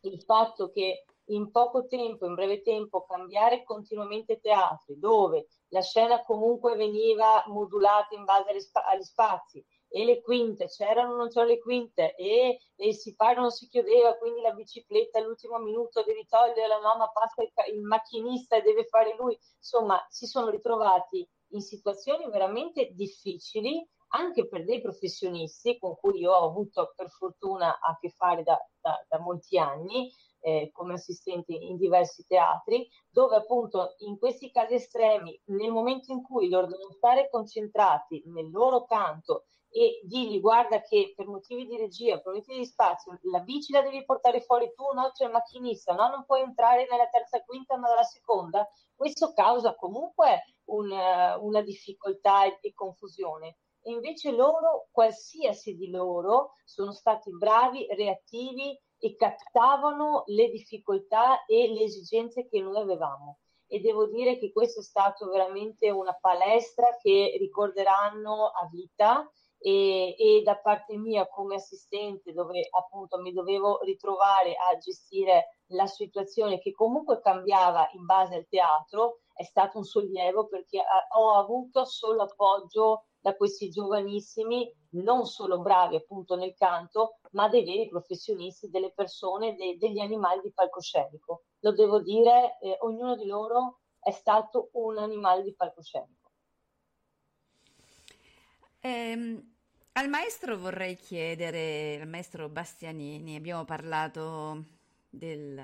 [0.01, 6.23] il fatto che in poco tempo, in breve tempo, cambiare continuamente teatri, dove la scena
[6.23, 11.51] comunque veniva modulata in base agli, spa- agli spazi, e le quinte, c'erano non c'erano
[11.51, 16.25] le quinte e, e il sipario non si chiudeva, quindi la bicicletta all'ultimo minuto devi
[16.27, 19.37] togliere la mamma, passa il, il macchinista e deve fare lui.
[19.57, 26.31] Insomma, si sono ritrovati in situazioni veramente difficili anche per dei professionisti con cui io
[26.31, 30.11] ho avuto per fortuna a che fare da, da, da molti anni
[30.41, 36.23] eh, come assistente in diversi teatri, dove appunto in questi casi estremi, nel momento in
[36.23, 41.77] cui loro devono stare concentrati nel loro canto e digli guarda che per motivi di
[41.77, 45.11] regia, per motivi di spazio, la bici la devi portare fuori tu, no?
[45.13, 46.09] C'è il macchinista, no?
[46.09, 48.67] Non puoi entrare nella terza quinta ma dalla seconda.
[48.95, 53.57] Questo causa comunque un, una difficoltà e, e confusione.
[53.81, 61.71] E invece loro, qualsiasi di loro, sono stati bravi, reattivi e captavano le difficoltà e
[61.71, 63.39] le esigenze che noi avevamo
[63.71, 70.15] e devo dire che questo è stato veramente una palestra che ricorderanno a vita e,
[70.17, 76.59] e, da parte mia come assistente dove appunto mi dovevo ritrovare a gestire la situazione
[76.59, 80.81] che comunque cambiava in base al teatro è stato un sollievo perché
[81.15, 87.63] ho avuto solo appoggio da questi giovanissimi non solo bravi appunto nel canto ma dei
[87.63, 91.43] veri professionisti delle persone de, degli animali di palcoscenico.
[91.59, 96.18] Lo devo dire eh, ognuno di loro è stato un animale di palcoscenico
[98.81, 99.55] Ehm,
[99.93, 104.65] al maestro vorrei chiedere, al maestro Bastianini, abbiamo parlato
[105.09, 105.61] del,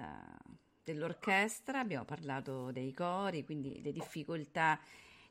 [0.84, 4.78] dell'orchestra, abbiamo parlato dei cori, quindi le difficoltà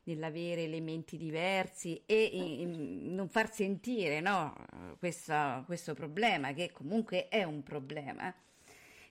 [0.05, 4.55] nell'avere elementi diversi e in non far sentire no,
[4.97, 8.33] questo, questo problema, che comunque è un problema.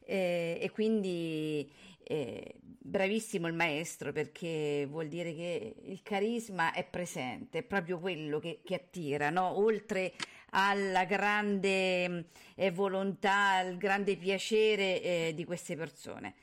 [0.06, 1.70] Eh, e quindi
[2.04, 8.38] eh, bravissimo il maestro perché vuol dire che il carisma è presente, è proprio quello
[8.38, 9.58] che, che attira, no?
[9.58, 10.12] oltre
[10.50, 16.34] alla grande eh, volontà, al grande piacere eh, di queste persone.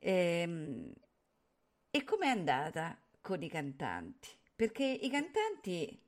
[0.00, 0.92] Ehm,
[1.90, 4.28] e com'è andata con i cantanti?
[4.54, 6.04] Perché i cantanti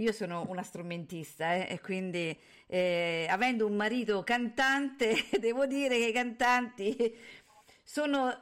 [0.00, 6.06] io sono una strumentista eh, e quindi eh, avendo un marito cantante devo dire che
[6.06, 7.16] i cantanti
[7.90, 8.32] sono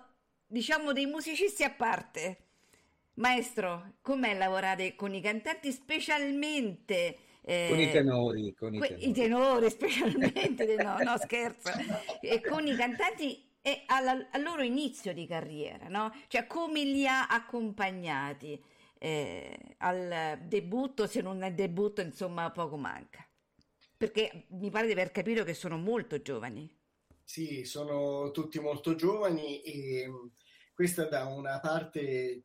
[0.46, 2.44] diciamo dei musicisti a parte.
[3.14, 9.08] Maestro, com'è lavorare con i cantanti specialmente eh, con i tenori, con i tenori.
[9.08, 11.70] I tenori specialmente, no, no scherzo,
[12.20, 16.14] e con i cantanti e alla, al loro inizio di carriera, no?
[16.26, 18.62] Cioè come li ha accompagnati
[18.98, 23.26] eh, al debutto, se non è debutto, insomma, poco manca.
[23.96, 26.77] Perché mi pare di aver capito che sono molto giovani.
[27.30, 30.26] Sì, sono tutti molto giovani e mm,
[30.72, 32.44] questa da una parte,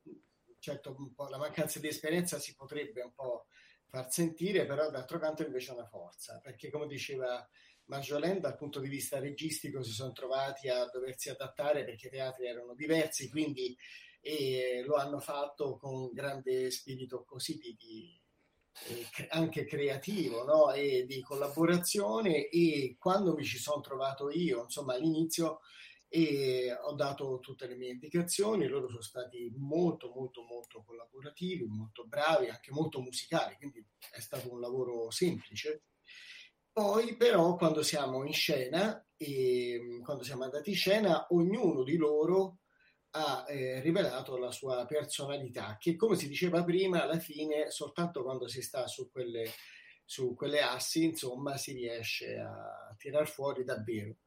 [0.59, 3.45] certo, un po' la mancanza di esperienza si potrebbe un po'
[3.87, 7.47] far sentire, però d'altro canto invece è una forza, perché come diceva
[7.85, 12.45] Marjolaine, dal punto di vista registico si sono trovati a doversi adattare perché i teatri
[12.47, 13.75] erano diversi, quindi
[14.19, 18.22] e lo hanno fatto con grande spirito così di, di eh,
[19.29, 20.71] anche creativo no?
[20.71, 25.59] e di collaborazione e quando mi ci sono trovato io, insomma all'inizio
[26.07, 32.05] e ho dato tutte le mie indicazioni, loro sono stati molto molto molto collaborativi, molto
[32.05, 35.85] bravi, anche molto musicali, quindi è stato un lavoro semplice.
[36.71, 42.59] Poi però quando siamo in scena e quando siamo andati in scena, ognuno di loro
[43.15, 48.47] ha eh, rivelato la sua personalità, che come si diceva prima, alla fine soltanto quando
[48.47, 49.49] si sta su quelle,
[50.03, 54.17] su quelle assi, insomma, si riesce a tirar fuori davvero.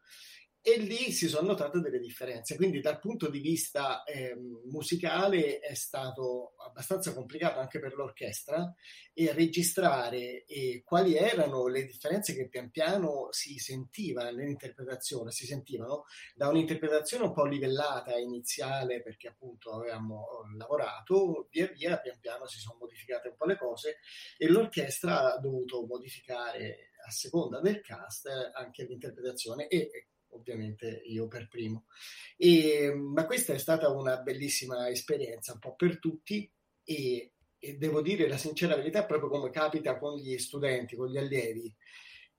[0.69, 2.57] E lì si sono notate delle differenze.
[2.57, 8.75] Quindi dal punto di vista eh, musicale è stato abbastanza complicato anche per l'orchestra
[9.15, 16.07] e registrare eh, quali erano le differenze che pian piano si sentiva nell'interpretazione, si sentivano
[16.35, 22.59] da un'interpretazione un po' livellata iniziale perché appunto avevamo lavorato, via via pian piano si
[22.59, 23.99] sono modificate un po' le cose
[24.37, 31.49] e l'orchestra ha dovuto modificare a seconda del cast anche l'interpretazione e ovviamente io per
[31.49, 31.87] primo.
[32.37, 36.51] E, ma questa è stata una bellissima esperienza, un po' per tutti
[36.85, 41.19] e, e devo dire la sincera verità, proprio come capita con gli studenti, con gli
[41.19, 41.75] allievi.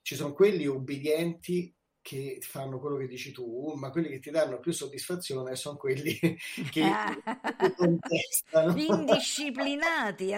[0.01, 1.73] Ci sono quelli obbedienti
[2.07, 6.17] che fanno quello che dici tu, ma quelli che ti danno più soddisfazione sono quelli
[6.71, 6.83] che
[7.75, 8.73] contestano.
[8.77, 10.33] Indisciplinati.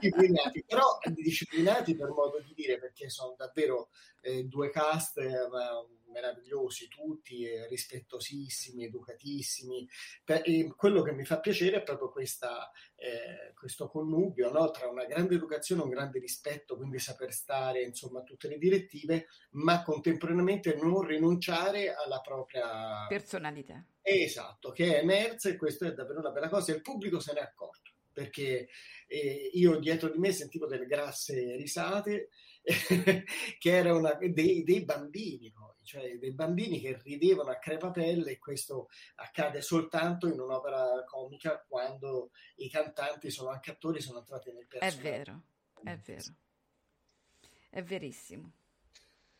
[0.00, 3.90] disciplinati, però disciplinati per modo di dire, perché sono davvero
[4.22, 5.34] eh, due cast, eh,
[6.08, 9.88] meravigliosi tutti, eh, rispettosissimi, educatissimi.
[10.24, 10.42] Per,
[10.76, 14.70] quello che mi fa piacere è proprio questa, eh, questo connubio no?
[14.70, 18.58] tra una grande educazione e un grande rispetto, quindi saper stare insomma a tutte le
[18.58, 23.84] direttive, ma contemporaneamente non rinunciare alla propria personalità.
[24.02, 26.72] Esatto, che è emersa e questa è davvero una bella cosa.
[26.72, 28.68] Il pubblico se ne è accorto perché
[29.08, 32.30] eh, io dietro di me sentivo delle grasse risate
[33.58, 38.88] che erano dei, dei bambini poi cioè dei bambini che ridevano a crepapelle e questo
[39.14, 44.98] accade soltanto in un'opera comica quando i cantanti sono anche attori, sono entrati nel personaggio.
[44.98, 45.42] È vero,
[45.82, 46.34] è vero,
[47.70, 48.52] è verissimo.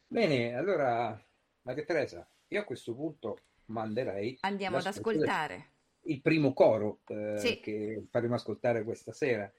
[0.06, 1.20] Bene, allora
[1.62, 4.38] Maria Teresa, io a questo punto manderei...
[4.40, 5.72] Andiamo ad ascoltare.
[6.02, 7.58] Il primo coro eh, sì.
[7.58, 9.52] che faremo ascoltare questa sera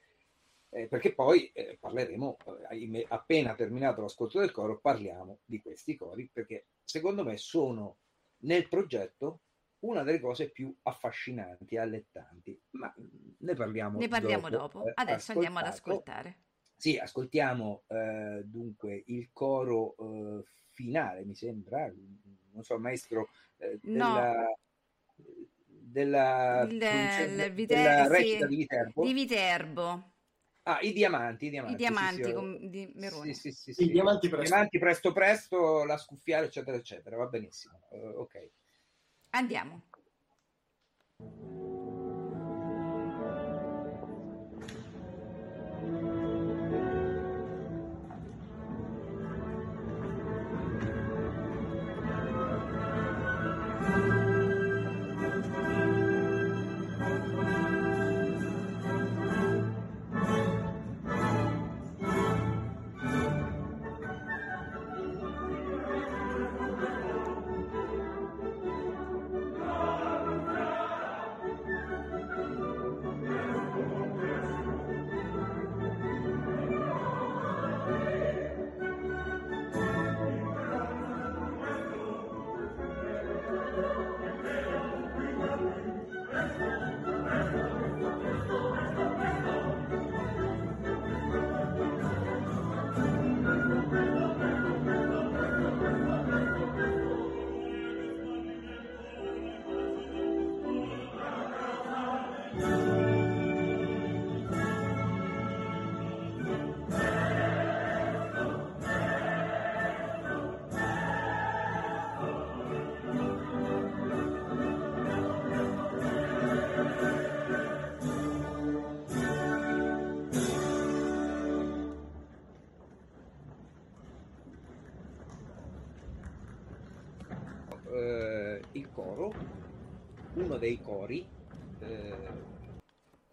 [0.70, 2.36] eh, perché poi eh, parleremo,
[2.70, 7.98] eh, appena terminato l'ascolto del coro, parliamo di questi cori, perché secondo me sono
[8.40, 9.40] nel progetto
[9.80, 12.92] una delle cose più affascinanti e allettanti, ma
[13.38, 14.78] ne parliamo, ne parliamo dopo.
[14.80, 14.92] dopo.
[14.94, 16.38] Adesso andiamo ad ascoltare.
[16.76, 21.92] Sì, ascoltiamo eh, dunque il coro eh, finale, mi sembra,
[22.52, 24.32] non so, maestro, eh, della...
[24.32, 24.56] No
[25.88, 29.04] della, il, il Viter- della recita sì, di Viterbo.
[29.04, 30.12] Di Viterbo.
[30.68, 31.74] Ah, i diamanti, i diamanti.
[31.74, 33.32] I diamanti sì, sì, com- di Merone.
[33.32, 34.46] Sì, sì, sì, I diamanti presto.
[34.46, 37.16] diamanti presto presto, la scuffiare, eccetera, eccetera.
[37.16, 37.80] Va benissimo.
[37.88, 38.50] Uh, ok.
[39.30, 39.84] Andiamo.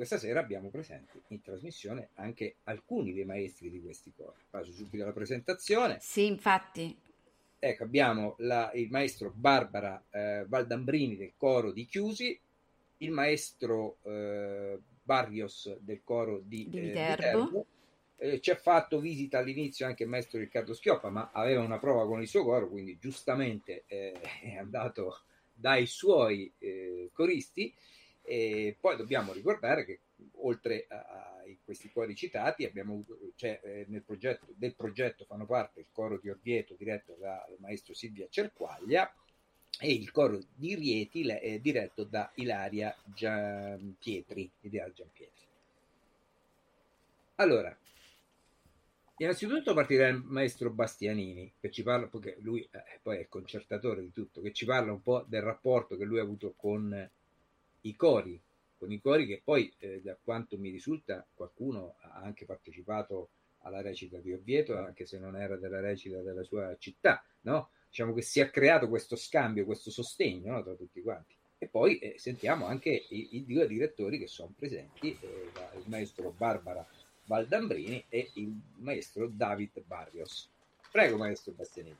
[0.06, 4.38] Questa sera abbiamo presenti in trasmissione anche alcuni dei maestri di questi cori.
[4.48, 5.98] Passo subito alla presentazione.
[6.00, 6.96] Sì, infatti.
[7.58, 12.40] Ecco, abbiamo la, il maestro Barbara eh, Valdambrini del coro di Chiusi,
[12.98, 17.16] il maestro eh, Barrios del coro di, Di eh, Viterbo.
[17.16, 17.66] Viterbo.
[18.18, 22.06] Eh, ci ha fatto visita all'inizio anche il maestro Riccardo Schioppa, ma aveva una prova
[22.06, 27.74] con il suo coro, quindi giustamente eh, è andato dai suoi eh, coristi.
[28.26, 30.00] E poi dobbiamo ricordare che
[30.38, 33.04] oltre a, questi cori citati, abbiamo
[33.36, 37.94] cioè, eh, nel progetto, del progetto fanno parte il coro di Orvieto diretto dal maestro
[37.94, 39.14] Silvia Cerquaglia
[39.80, 44.50] e il coro di Rieti eh, diretto da Ilaria Giampietri.
[44.62, 45.44] Ilaria Giampietri.
[47.36, 47.78] Allora,
[49.18, 54.02] Innanzitutto partirà il maestro Bastianini, che ci parla, perché lui eh, poi è il concertatore
[54.02, 57.10] di tutto, che ci parla un po' del rapporto che lui ha avuto con
[57.86, 58.40] i cori,
[58.78, 63.30] con i cori che poi, eh, da quanto mi risulta, qualcuno ha anche partecipato
[63.60, 67.72] alla recita di Oviedo, anche se non era della recita della sua città, no?
[67.90, 70.64] Diciamo che si è creato questo scambio, questo sostegno no?
[70.64, 71.34] tra tutti quanti.
[71.58, 76.32] E poi eh, sentiamo anche i, i, due direttori che sono presenti, eh, il maestro
[76.32, 76.86] Barbara
[77.26, 80.50] Valdambrini e il maestro David Barrios.
[80.92, 81.98] Prego, maestro Bastianini.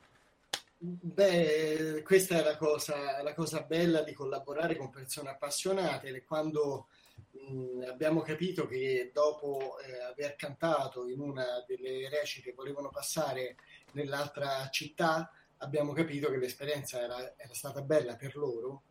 [0.78, 6.22] Beh, questa è la cosa, la cosa bella di collaborare con persone appassionate.
[6.24, 6.88] Quando
[7.30, 13.56] mh, abbiamo capito che dopo eh, aver cantato in una delle recite volevano passare
[13.92, 18.82] nell'altra città, abbiamo capito che l'esperienza era, era stata bella per loro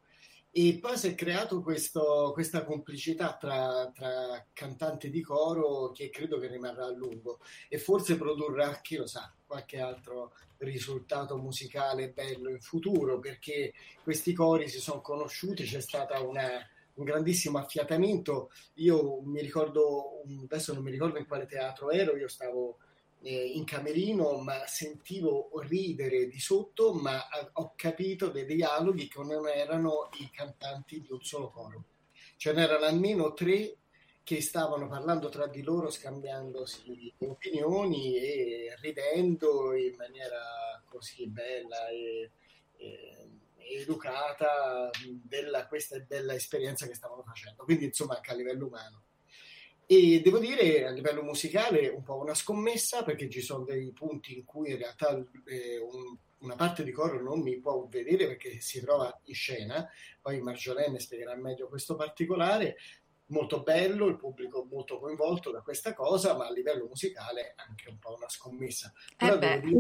[0.58, 6.40] e poi si è creato questo, questa complicità tra, tra, cantanti di coro che credo
[6.40, 12.50] che rimarrà a lungo e forse produrrà, chi lo sa, qualche altro risultato musicale bello
[12.50, 18.50] in futuro perché questi cori si sono conosciuti, c'è stato un grandissimo affiatamento.
[18.76, 22.78] Io mi ricordo, adesso non mi ricordo in quale teatro ero, io stavo
[23.26, 27.20] eh, in camerino, ma sentivo ridere di sotto, ma
[27.54, 31.84] ho capito dei dialoghi che non erano i cantanti di un solo coro.
[32.38, 33.78] Ce n'erano almeno tre
[34.24, 42.30] che stavano parlando tra di loro, scambiandosi opinioni e ridendo in maniera così bella e,
[42.78, 44.92] e educata
[45.24, 47.64] della questa bella esperienza che stavano facendo.
[47.64, 49.05] Quindi, insomma, anche a livello umano.
[49.88, 54.36] E devo dire a livello musicale un po' una scommessa perché ci sono dei punti
[54.36, 55.16] in cui in realtà
[55.46, 59.88] eh, un, una parte di coro non mi può vedere perché si trova in scena,
[60.22, 62.78] poi Marjolaine spiegherà meglio questo particolare,
[63.28, 68.00] molto bello, il pubblico molto coinvolto da questa cosa, ma a livello musicale anche un
[68.00, 68.92] po' una scommessa.
[69.18, 69.80] Però eh devo dire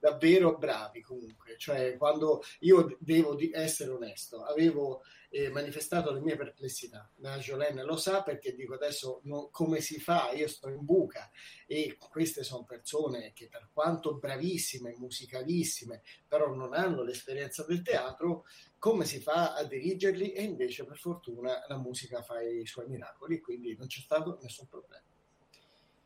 [0.00, 7.08] davvero bravi comunque, cioè quando io devo essere onesto, avevo eh, manifestato le mie perplessità.
[7.16, 10.32] La Jolene lo sa perché dico adesso no, come si fa?
[10.32, 11.30] Io sto in buca
[11.66, 18.44] e queste sono persone che per quanto bravissime, musicalissime, però non hanno l'esperienza del teatro,
[18.78, 20.32] come si fa a dirigerli?
[20.32, 24.66] E invece per fortuna la musica fa i suoi miracoli, quindi non c'è stato nessun
[24.66, 25.04] problema.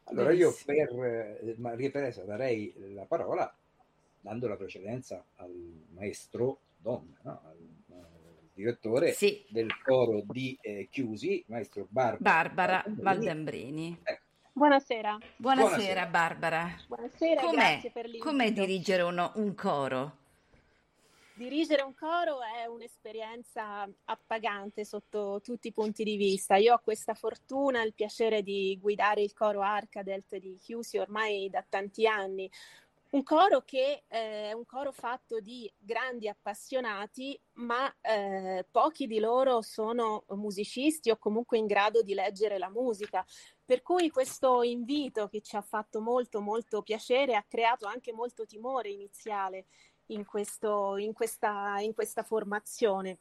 [0.07, 3.57] Allora io per eh, Maria Teresa darei la parola
[4.25, 5.53] dando la precedenza al
[5.93, 7.41] maestro Donna, no?
[7.45, 7.59] al
[8.55, 9.45] direttore sì.
[9.51, 14.01] del coro di eh, Chiusi, maestro Barbara, Barbara Valdembrini.
[14.03, 14.22] Ecco.
[14.53, 15.18] Buonasera.
[15.37, 15.68] Buonasera.
[15.68, 16.07] Buonasera.
[16.07, 16.77] Barbara.
[16.87, 18.25] Buonasera, com'è, grazie per l'invito.
[18.25, 20.16] Com'è dirigere uno, un coro?
[21.37, 26.55] Dirigere un coro è un'esperienza appagante sotto tutti i punti di vista.
[26.55, 31.64] Io ho questa fortuna, il piacere di guidare il coro Arcadelt di Chiusi ormai da
[31.68, 32.49] tanti anni,
[33.15, 39.21] un coro che eh, è un coro fatto di grandi appassionati, ma eh, pochi di
[39.21, 43.25] loro sono musicisti o comunque in grado di leggere la musica.
[43.65, 48.47] Per cui questo invito che ci ha fatto molto molto piacere ha creato anche molto
[48.47, 49.67] timore iniziale
[50.07, 53.21] in, questo, in, questa, in questa formazione.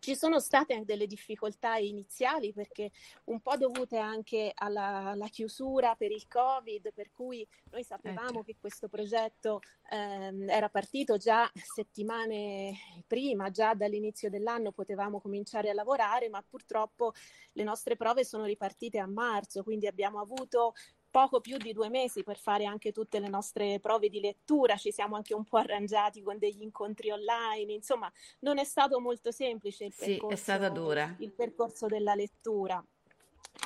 [0.00, 2.90] Ci sono state delle difficoltà iniziali perché
[3.24, 8.44] un po' dovute anche alla, alla chiusura per il Covid, per cui noi sapevamo eh,
[8.44, 12.74] che questo progetto ehm, era partito già settimane
[13.06, 17.12] prima, già dall'inizio dell'anno potevamo cominciare a lavorare, ma purtroppo
[17.52, 20.74] le nostre prove sono ripartite a marzo, quindi abbiamo avuto
[21.14, 24.90] poco più di due mesi per fare anche tutte le nostre prove di lettura, ci
[24.90, 29.84] siamo anche un po' arrangiati con degli incontri online, insomma non è stato molto semplice
[29.84, 31.14] il, sì, percorso, è stata dura.
[31.20, 32.84] il percorso della lettura.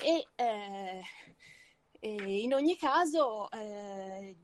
[0.05, 1.01] E, eh,
[1.99, 4.37] e in ogni caso eh,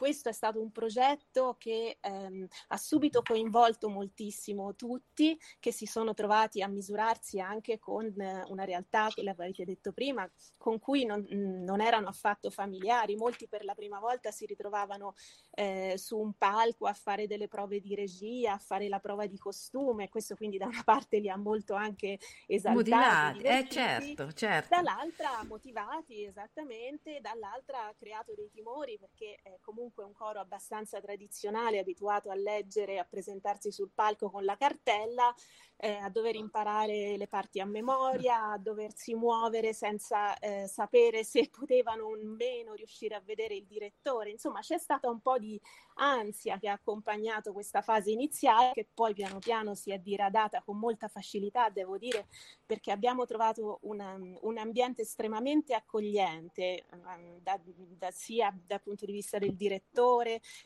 [0.00, 6.14] questo è stato un progetto che ehm, ha subito coinvolto moltissimo tutti, che si sono
[6.14, 10.26] trovati a misurarsi anche con eh, una realtà, che l'avete detto prima,
[10.56, 13.14] con cui non, non, erano affatto familiari.
[13.14, 15.12] Molti per la prima volta si ritrovavano
[15.50, 19.36] eh, su un palco a fare delle prove di regia, a fare la prova di
[19.36, 20.08] costume.
[20.08, 23.42] Questo quindi da una parte li ha molto anche esaltati.
[23.42, 24.74] Eh, certo, certo.
[24.74, 31.00] Dall'altra motivati, esattamente, dall'altra ha creato dei timori perché eh, comunque comunque un coro abbastanza
[31.00, 35.34] tradizionale, abituato a leggere a presentarsi sul palco con la cartella,
[35.82, 41.48] eh, a dover imparare le parti a memoria, a doversi muovere senza eh, sapere se
[41.48, 44.30] potevano o meno riuscire a vedere il direttore.
[44.30, 45.58] Insomma, c'è stata un po' di
[45.94, 50.78] ansia che ha accompagnato questa fase iniziale, che poi piano piano si è diradata con
[50.78, 52.26] molta facilità, devo dire,
[52.64, 59.12] perché abbiamo trovato una, un ambiente estremamente accogliente, um, da, da, sia dal punto di
[59.12, 59.79] vista del direttore,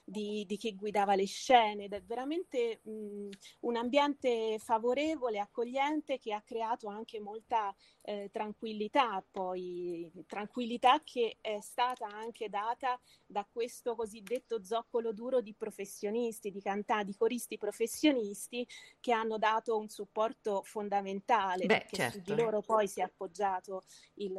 [0.04, 3.28] di, di chi guidava le scene, ed è veramente um,
[3.60, 11.58] un ambiente favorevole, accogliente, che ha creato anche molta eh, tranquillità, poi tranquillità che è
[11.60, 18.66] stata anche data da questo cosiddetto zoccolo duro di professionisti, di cantanti, di coristi professionisti
[19.00, 22.18] che hanno dato un supporto fondamentale, Beh, perché certo.
[22.18, 23.82] su di loro poi si è appoggiato
[24.14, 24.36] il,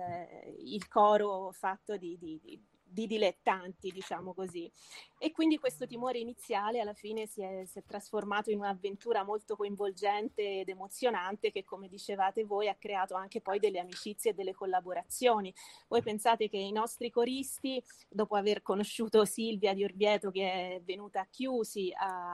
[0.60, 2.62] il coro fatto di, di, di
[2.96, 4.72] di dilettanti, diciamo così.
[5.20, 9.56] E quindi questo timore iniziale alla fine si è, si è, trasformato in un'avventura molto
[9.56, 14.54] coinvolgente ed emozionante che, come dicevate voi, ha creato anche poi delle amicizie e delle
[14.54, 15.54] collaborazioni.
[15.90, 21.20] Voi pensate che i nostri coristi, dopo aver conosciuto Silvia di Orvieto che è venuta
[21.22, 22.32] a Chiusi a,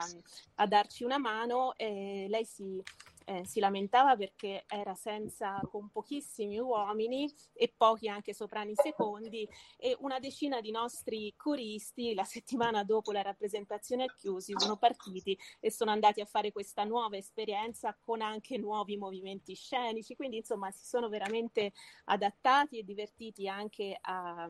[0.55, 2.81] a darci una mano, eh, lei si
[3.25, 9.47] eh, si lamentava perché era senza, con pochissimi uomini e pochi anche soprani secondi
[9.77, 15.37] e una decina di nostri coristi la settimana dopo la rappresentazione a chiusi sono partiti
[15.59, 20.71] e sono andati a fare questa nuova esperienza con anche nuovi movimenti scenici, quindi insomma
[20.71, 21.73] si sono veramente
[22.05, 24.43] adattati e divertiti anche a,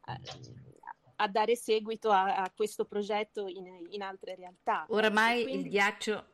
[0.00, 0.20] a
[1.20, 4.86] a dare seguito a, a questo progetto in, in, altre realtà.
[4.88, 5.64] Oramai quindi...
[5.64, 6.26] il ghiaccio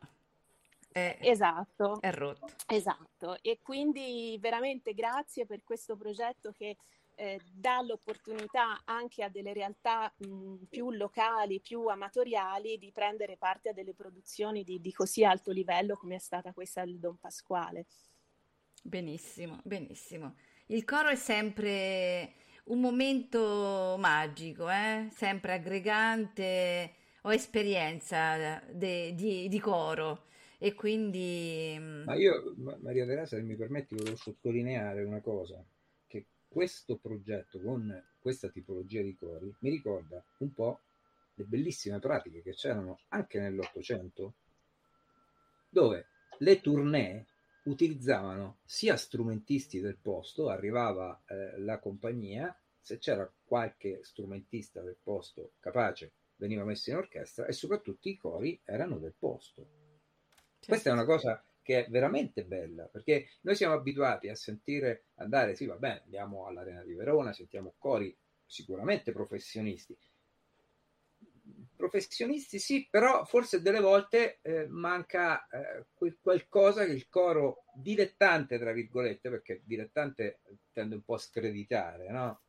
[0.94, 2.46] è, esatto, è rotto.
[2.68, 6.76] Esatto, e quindi veramente grazie per questo progetto che
[7.16, 13.70] eh, dà l'opportunità anche a delle realtà mh, più locali, più amatoriali di prendere parte
[13.70, 17.86] a delle produzioni di, di così alto livello come è stata questa del Don Pasquale.
[18.80, 20.36] Benissimo, benissimo.
[20.66, 22.34] Il coro è sempre
[22.66, 25.08] un momento magico, eh?
[25.10, 26.94] sempre aggregante.
[27.22, 30.26] Ho esperienza de, di, di coro
[30.64, 31.76] e quindi...
[32.06, 35.62] Ma io, Maria Teresa, se mi permetti, volevo sottolineare una cosa,
[36.06, 40.80] che questo progetto con questa tipologia di cori mi ricorda un po'
[41.34, 44.32] le bellissime pratiche che c'erano anche nell'Ottocento,
[45.68, 46.06] dove
[46.38, 47.26] le tournée
[47.64, 55.52] utilizzavano sia strumentisti del posto, arrivava eh, la compagnia, se c'era qualche strumentista del posto
[55.60, 59.83] capace veniva messo in orchestra e soprattutto i cori erano del posto.
[60.64, 60.72] Certo.
[60.72, 65.54] Questa è una cosa che è veramente bella perché noi siamo abituati a sentire andare,
[65.54, 69.96] sì, va bene, andiamo all'Arena di Verona, sentiamo cori sicuramente professionisti.
[71.76, 78.58] Professionisti sì, però forse delle volte eh, manca eh, quel qualcosa che il coro dilettante,
[78.58, 80.40] tra virgolette, perché dilettante
[80.72, 82.40] tende un po' a screditare, no?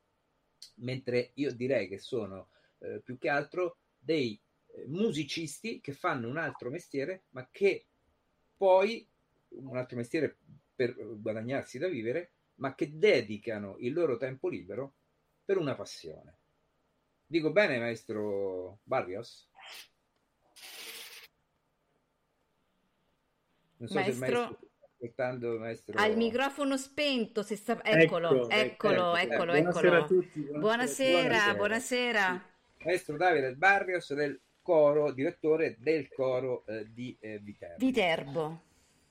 [0.76, 2.50] Mentre io direi che sono
[2.80, 7.88] eh, più che altro dei eh, musicisti che fanno un altro mestiere, ma che
[8.58, 9.08] poi
[9.50, 10.38] un altro mestiere
[10.76, 14.94] per guadagnarsi da vivere, ma che dedicano il loro tempo libero
[15.44, 16.38] per una passione.
[17.26, 19.50] Dico bene, maestro Barrios?
[23.78, 24.14] Non so maestro...
[24.14, 24.60] se maestro
[24.96, 27.84] ascoltando maestro ha il microfono spento se sta...
[27.84, 31.56] eccolo ecco, eccolo eccolo, eccolo, buonasera a tutti buonasera buonasera, buonasera.
[31.56, 32.54] buonasera.
[32.86, 37.86] maestro Davide Barrios del coro, direttore del coro eh, di eh, Viterbo.
[37.86, 38.62] Viterbo.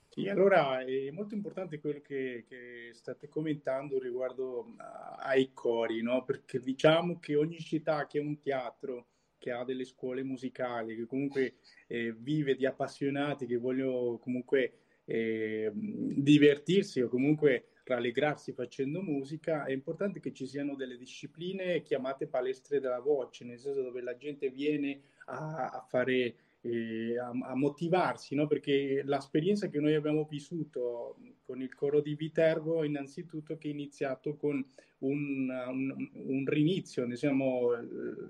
[0.09, 6.25] Sì, allora è molto importante quello che, che state commentando riguardo a, ai cori, no?
[6.25, 11.05] perché diciamo che ogni città che ha un teatro, che ha delle scuole musicali, che
[11.05, 11.55] comunque
[11.87, 14.73] eh, vive di appassionati che vogliono comunque
[15.05, 22.27] eh, divertirsi o comunque rallegrarsi facendo musica, è importante che ci siano delle discipline chiamate
[22.27, 27.55] palestre della voce, nel senso dove la gente viene a, a fare, eh, a, a,
[27.55, 28.47] motivarsi, no?
[28.47, 34.35] perché l'esperienza che noi abbiamo vissuto con il coro di Viterbo, innanzitutto che è iniziato
[34.35, 34.65] con
[34.99, 37.69] un, un, un rinizio, diciamo,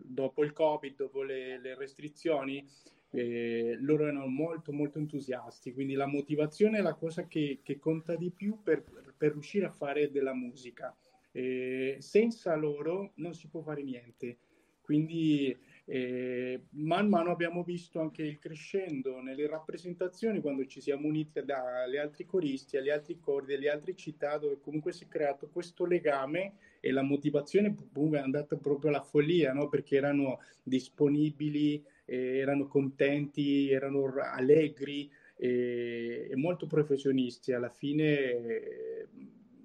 [0.04, 2.66] dopo il Covid, dopo le, le restrizioni,
[3.12, 8.16] eh, loro erano molto molto entusiasti, quindi la motivazione è la cosa che, che conta
[8.16, 8.84] di più per,
[9.16, 10.96] per, riuscire a fare della musica.
[11.32, 14.38] Eh, senza loro non si può fare niente.
[14.82, 15.58] Quindi
[15.88, 21.98] E man mano abbiamo visto anche il crescendo nelle rappresentazioni quando ci siamo uniti agli
[21.98, 26.56] altri coristi, agli altri cori delle altre città dove comunque si è creato questo legame
[26.80, 27.76] e la motivazione
[28.12, 29.70] è andata proprio alla follia, no?
[29.70, 37.54] perché erano disponibili, eh, erano contenti, erano allegri e, e molto professionisti.
[37.54, 39.08] Alla fine eh,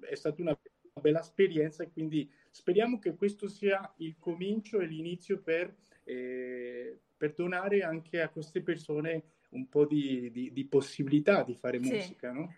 [0.01, 0.57] è stata una
[0.99, 7.33] bella esperienza e quindi speriamo che questo sia il comincio e l'inizio per, eh, per
[7.33, 11.91] donare anche a queste persone un po' di, di, di possibilità di fare sì.
[11.91, 12.53] musica, no?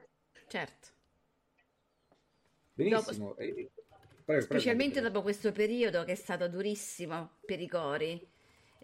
[0.48, 0.88] Certo.
[2.74, 3.36] Benissimo.
[3.38, 3.72] Dopo...
[4.26, 5.08] Prego, specialmente prego.
[5.10, 8.33] dopo questo periodo che è stato durissimo per i cori.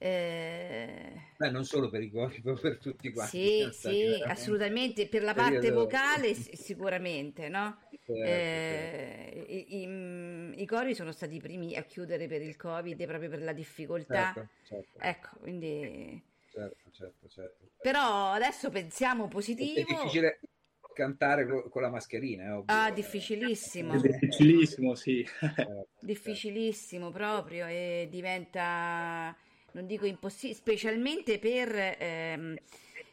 [0.02, 1.28] Eh...
[1.38, 3.38] Beh, non solo per i cori, ma per tutti quanti.
[3.38, 5.08] Sì, sì, assolutamente.
[5.08, 5.82] Per la parte periodo...
[5.82, 7.80] vocale sicuramente, no?
[7.90, 9.52] Certo, eh, certo.
[9.52, 13.42] I, i, I, cori sono stati i primi a chiudere per il Covid proprio per
[13.42, 14.32] la difficoltà.
[14.34, 15.00] Certo, certo.
[15.00, 16.24] Ecco, quindi...
[16.52, 17.70] Certo, certo, certo.
[17.82, 19.80] Però adesso pensiamo positivo.
[19.80, 20.40] È difficile,
[21.00, 22.44] cantare con, la mascherina.
[22.44, 22.76] È ovvio.
[22.76, 23.94] Ah, difficilissimo.
[23.94, 25.26] È difficilissimo, sì.
[25.40, 25.88] Certo.
[26.02, 29.36] difficilissimo proprio e diventa,
[29.80, 31.96] non dico impossibile, specialmente per...
[32.00, 32.58] Ehm,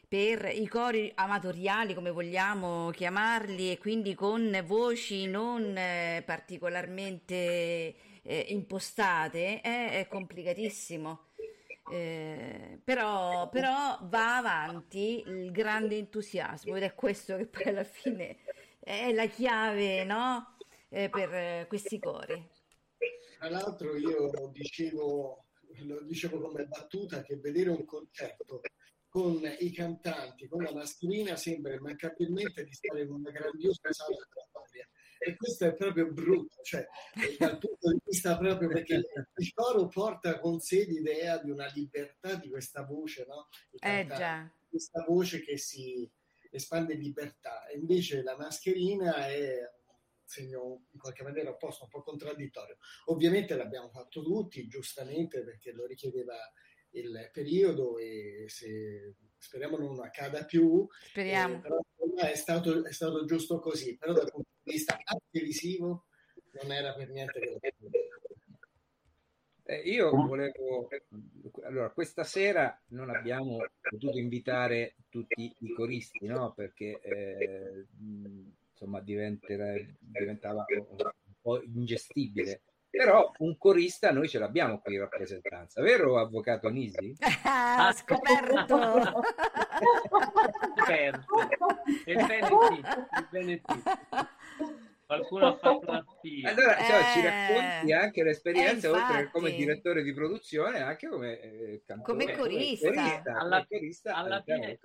[0.09, 7.35] per i cori amatoriali, come vogliamo chiamarli, e quindi con voci non eh, particolarmente
[8.21, 11.25] eh, impostate, eh, è complicatissimo.
[11.91, 18.37] Eh, però, però, va avanti il grande entusiasmo ed è questo che poi alla fine
[18.79, 20.55] è la chiave no?
[20.87, 22.47] eh, per eh, questi cori.
[23.37, 25.46] Tra l'altro io dicevo,
[25.85, 28.61] lo dicevo come battuta che vedere un concerto
[29.07, 34.87] con i cantanti, con la mascherina sembra immancabilmente di stare in una grandiosa sala storia
[35.19, 36.85] e questo è proprio brutto, cioè
[37.37, 39.01] dal punto di vista proprio perché
[39.35, 43.47] il coro porta con sé l'idea di una libertà di questa voce, no?
[43.79, 44.49] Eh già.
[44.69, 46.09] Questa voce che si
[46.51, 49.59] espande in libertà, e invece la mascherina è
[50.27, 52.77] segno in qualche maniera opposto, un po' contraddittorio.
[53.05, 56.35] Ovviamente l'abbiamo fatto tutti, giustamente, perché lo richiedeva
[56.91, 60.87] il periodo e se speriamo non accada più.
[61.09, 61.57] Speriamo.
[61.57, 61.77] Eh, però
[62.29, 64.97] è stato, è stato giusto così, però dal punto vista
[65.31, 66.07] televisivo
[66.51, 67.73] non era per niente che
[69.69, 70.87] eh, io volevo
[71.63, 77.85] allora questa sera non abbiamo potuto invitare tutti i coristi no perché eh,
[78.77, 86.19] insomma diventava un po' ingestibile però un corista noi ce l'abbiamo qui in rappresentanza, vero
[86.19, 87.15] avvocato Nisi?
[87.79, 88.65] Ah, scoperto!
[90.75, 91.35] scoperto!
[92.05, 92.81] Ebbene sì,
[93.19, 93.83] ebbene sì.
[95.05, 96.49] Qualcuno ha fatto la spia.
[96.49, 101.39] Allora, cioè, ci racconti anche l'esperienza, eh, oltre che come direttore di produzione, anche come
[101.39, 102.25] eh, cantore.
[102.25, 102.87] Come corista.
[102.91, 104.79] corista alla, corista alla, fine,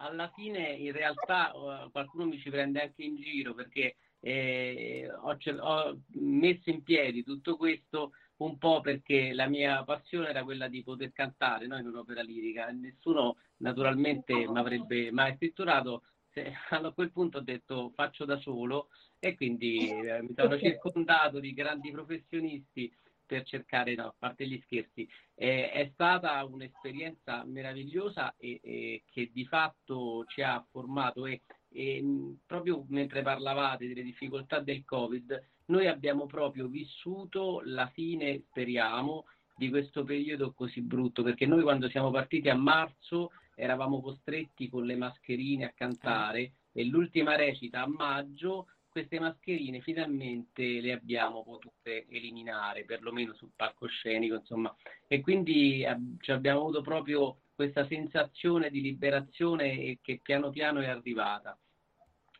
[0.00, 5.36] alla fine, in realtà, uh, qualcuno mi ci prende anche in giro perché eh, ho,
[5.60, 10.82] ho, messo in piedi tutto questo un po' perché la mia passione era quella di
[10.82, 11.78] poter cantare no?
[11.78, 12.70] in un'opera lirica.
[12.70, 16.04] Nessuno naturalmente mi avrebbe mai scritturato.
[16.30, 18.88] Se, a quel punto ho detto faccio da solo
[19.18, 22.90] e quindi eh, mi sono circondato di grandi professionisti
[23.30, 29.30] per cercare, no, a parte gli scherzi, eh, è stata un'esperienza meravigliosa e, e, che
[29.32, 32.02] di fatto ci ha formato e e
[32.44, 39.68] proprio mentre parlavate delle difficoltà del Covid, noi abbiamo proprio vissuto la fine, speriamo, di
[39.68, 44.96] questo periodo così brutto, perché noi quando siamo partiti a marzo eravamo costretti con le
[44.96, 52.84] mascherine a cantare e l'ultima recita a maggio queste mascherine finalmente le abbiamo potute eliminare,
[52.84, 54.74] perlomeno sul palcoscenico, insomma,
[55.06, 61.58] e quindi eh, abbiamo avuto proprio questa sensazione di liberazione che piano piano è arrivata.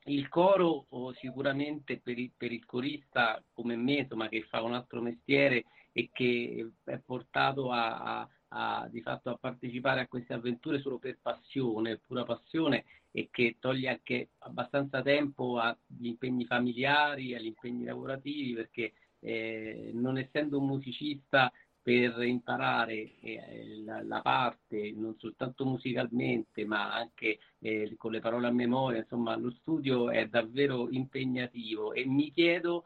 [0.05, 4.74] Il coro oh, sicuramente per il, per il, corista come me, insomma, che fa un
[4.74, 10.34] altro mestiere e che è portato a, a, a, di fatto a partecipare a queste
[10.34, 17.34] avventure solo per passione, pura passione, e che toglie anche abbastanza tempo agli impegni familiari,
[17.34, 24.92] agli impegni lavorativi, perché eh, non essendo un musicista per imparare eh, la, la, parte
[24.94, 30.28] non soltanto musicalmente ma anche eh, con le parole a memoria, insomma lo studio è
[30.28, 31.92] davvero impegnativo.
[31.92, 32.84] E mi chiedo,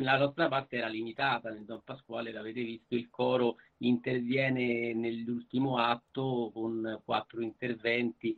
[0.00, 6.50] la nostra parte era limitata, nel Don Pasquale l'avete visto, il coro interviene nell'ultimo atto
[6.52, 8.36] con quattro interventi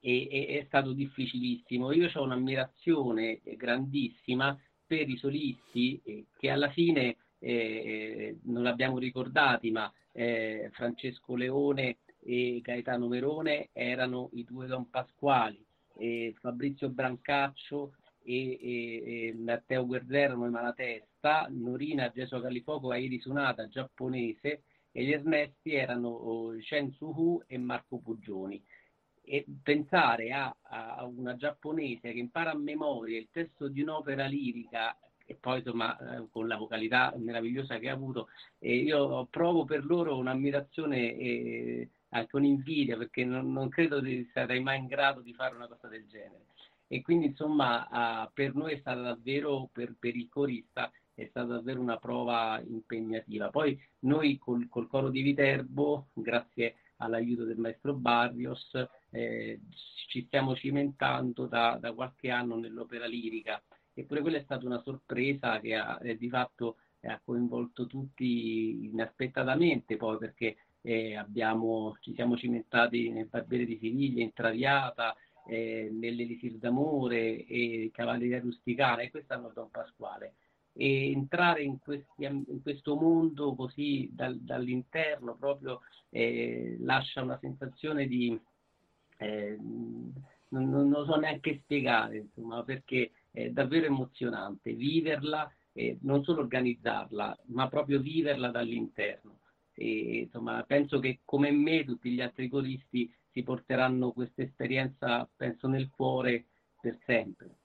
[0.00, 1.92] e, e è stato difficilissimo.
[1.92, 9.70] Io ho un'ammirazione grandissima per i solisti eh, che alla fine eh, non l'abbiamo ricordati,
[9.70, 15.62] ma eh, Francesco Leone e Gaetano Verone erano i due Don Pasquali,
[16.40, 17.94] Fabrizio Brancaccio
[18.24, 24.62] e, e, e Matteo Guerrero erano i Malatesta, Norina Gesù Califoco e Iris Unata giapponese
[24.90, 28.62] e gli Ernesti erano Shen Suhu e Marco Puggioni.
[29.26, 34.96] E pensare a, a, una giapponese che impara a memoria il testo di un'opera lirica
[35.26, 39.84] e poi insomma eh, con la vocalità meravigliosa che ha avuto, eh, io provo per
[39.84, 45.32] loro un'ammirazione e anche un'invidia perché non, non credo che sarei mai in grado di
[45.32, 46.44] fare una cosa del genere.
[46.86, 51.80] E quindi insomma per noi è stata davvero, per, per il corista, è stata davvero
[51.80, 53.50] una prova impegnativa.
[53.50, 58.70] Poi noi col, col coro di Viterbo, grazie all'aiuto del maestro Barrios,
[59.10, 59.60] eh,
[60.08, 63.62] ci stiamo cimentando da, da, qualche anno nell'opera lirica.
[63.92, 68.86] Eppure quella è stata una sorpresa che ha, eh, di fatto eh, ha coinvolto tutti
[68.86, 75.14] inaspettatamente, poi perché eh, abbiamo, ci siamo cimentati nel Barbiere di Siviglia, in Traviata,
[75.46, 80.34] eh, nell'Elisir d'Amore e Cavalleria Rusticana e quest'anno Don Pasquale.
[80.72, 85.80] E entrare in, questi, in questo mondo così dal, dall'interno proprio
[86.10, 88.38] eh, lascia una sensazione di...
[89.18, 89.56] Eh,
[90.48, 96.40] non, non, lo so neanche spiegare, insomma, perché è davvero emozionante viverla, eh, non solo
[96.42, 99.40] organizzarla, ma proprio viverla dall'interno.
[99.74, 105.66] E, insomma, penso che come me tutti gli altri coristi si porteranno questa esperienza, penso,
[105.66, 106.46] nel cuore
[106.80, 107.56] per sempre.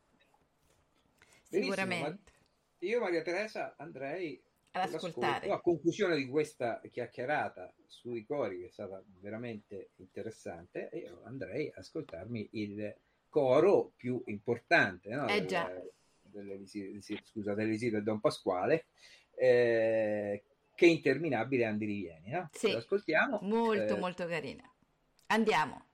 [1.43, 2.31] Sicuramente.
[2.80, 4.41] Io, Maria Teresa, andrei
[4.72, 5.48] ad ascoltare.
[5.52, 11.81] A conclusione di questa chiacchierata sui cori, che è stata veramente interessante, io andrei a
[11.81, 12.95] ascoltarmi il
[13.30, 15.27] coro più importante no?
[15.27, 15.72] eh già.
[16.22, 18.85] Delle, delle, scusa, dell'esito del Don Pasquale,
[19.35, 20.43] eh,
[20.73, 22.31] che interminabile Andi Rivieni.
[22.31, 22.49] No?
[22.53, 23.39] Sì, ascoltiamo.
[23.43, 24.68] Molto, eh, molto carina.
[25.31, 25.85] Andiamo.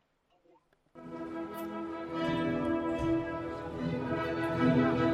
[4.55, 5.04] Stop!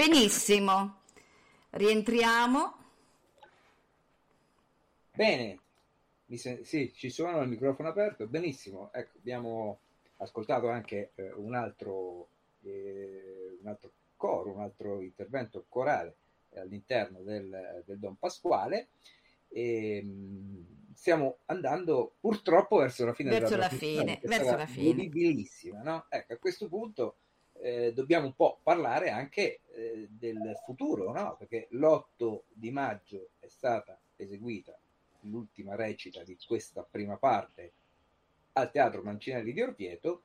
[0.00, 1.02] Benissimo,
[1.72, 2.74] rientriamo.
[5.12, 5.58] Bene,
[6.62, 8.90] sì, ci sono il microfono aperto, benissimo.
[8.94, 9.80] Ecco, abbiamo
[10.16, 12.28] ascoltato anche eh, un, altro,
[12.62, 16.16] eh, un altro coro, un altro intervento corale
[16.54, 18.88] all'interno del, del Don Pasquale.
[19.48, 25.10] E, mh, stiamo andando purtroppo verso la fine verso la fine, verso la fine.
[25.82, 26.06] No?
[26.08, 27.16] Ecco, a questo punto
[27.60, 29.60] eh, dobbiamo un po' parlare anche eh,
[30.32, 31.36] del futuro, no?
[31.36, 34.78] perché l'8 di maggio è stata eseguita
[35.22, 37.72] l'ultima recita di questa prima parte
[38.54, 40.22] al Teatro Mancinelli di Orvieto,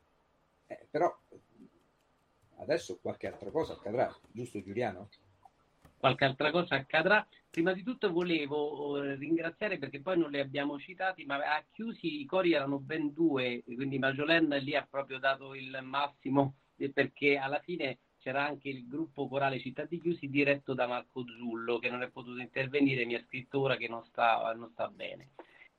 [0.68, 1.16] eh, però
[2.58, 5.10] adesso qualche altra cosa accadrà, giusto Giuliano?
[6.06, 7.26] qualche altra cosa accadrà.
[7.50, 12.22] Prima di tutto volevo eh, ringraziare perché poi non li abbiamo citati, ma a chiusi
[12.22, 17.38] i cori erano ben due, quindi Majolène lì ha proprio dato il massimo eh, perché
[17.38, 21.92] alla fine c'era anche il gruppo corale Città di Chiusi diretto da Marco Zullo che
[21.92, 25.34] non è potuto intervenire, mi ha scritto ora che non sta, non sta bene.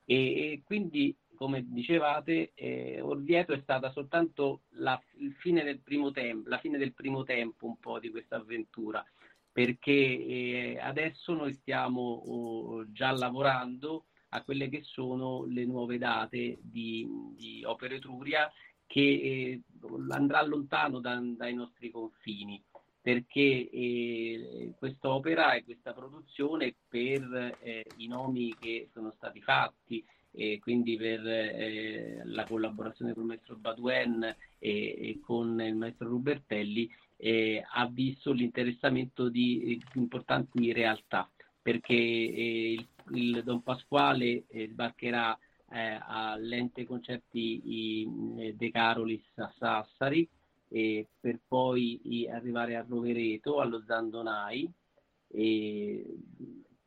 [0.04, 5.02] E, e, quindi, come dicevate, eh, Orvieto è stata soltanto la,
[5.38, 9.04] fine del primo tempo, la fine del primo tempo un po' di questa avventura
[9.50, 16.58] perché eh, adesso noi stiamo oh, già lavorando a quelle che sono le nuove date
[16.60, 18.52] di, di Opera Etruria
[18.86, 19.62] che eh,
[20.10, 22.62] andrà lontano da, dai nostri confini
[23.06, 30.58] perché eh, quest'opera e questa produzione per eh, i nomi che sono stati fatti e
[30.60, 36.90] quindi per eh, la collaborazione con il maestro Baduen e, e con il maestro Rubertelli
[37.16, 41.30] eh, ha visto l'interessamento di eh, importanti realtà
[41.62, 45.38] perché eh, il, il, Don Pasquale eh, sbarcherà
[45.70, 50.28] eh, all'ente concerti i, eh, De Carolis a Sassari
[50.68, 54.68] per poi arrivare a Rovereto, allo Zandonai,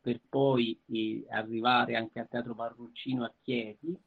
[0.01, 0.77] per poi
[1.29, 3.97] arrivare anche al Teatro Parruccino a Chieti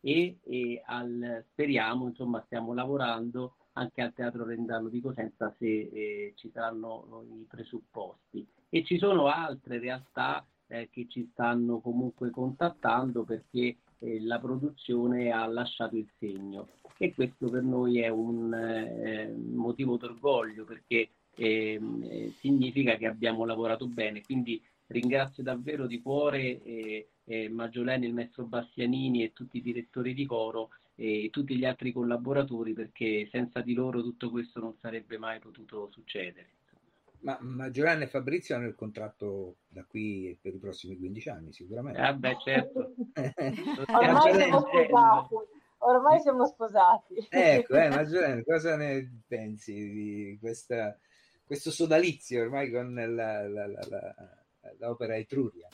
[0.00, 6.32] e, e al, speriamo, insomma, stiamo lavorando anche al Teatro Rendano di Cosenza se eh,
[6.36, 8.46] ci saranno i presupposti.
[8.68, 15.30] E ci sono altre realtà eh, che ci stanno comunque contattando perché eh, la produzione
[15.30, 16.68] ha lasciato il segno
[16.98, 21.80] e questo per noi è un eh, motivo d'orgoglio perché eh,
[22.38, 24.22] significa che abbiamo lavorato bene.
[24.22, 30.12] Quindi ringrazio davvero di cuore eh, eh, Maggiolene, il maestro Bastianini e tutti i direttori
[30.14, 35.16] di coro e tutti gli altri collaboratori perché senza di loro tutto questo non sarebbe
[35.16, 36.59] mai potuto succedere.
[37.22, 41.52] Ma, ma Giovanni e Fabrizio hanno il contratto da qui per i prossimi 15 anni
[41.52, 42.00] sicuramente.
[42.00, 42.94] Ah beh certo.
[43.92, 45.34] Ormai siamo sposati.
[45.82, 47.26] Ormai siamo sposati.
[47.28, 50.96] Ecco, eh, ma Giovanni, cosa ne pensi di questa,
[51.44, 54.14] questo sodalizio ormai con la, la, la,
[54.78, 55.68] l'opera Etruria?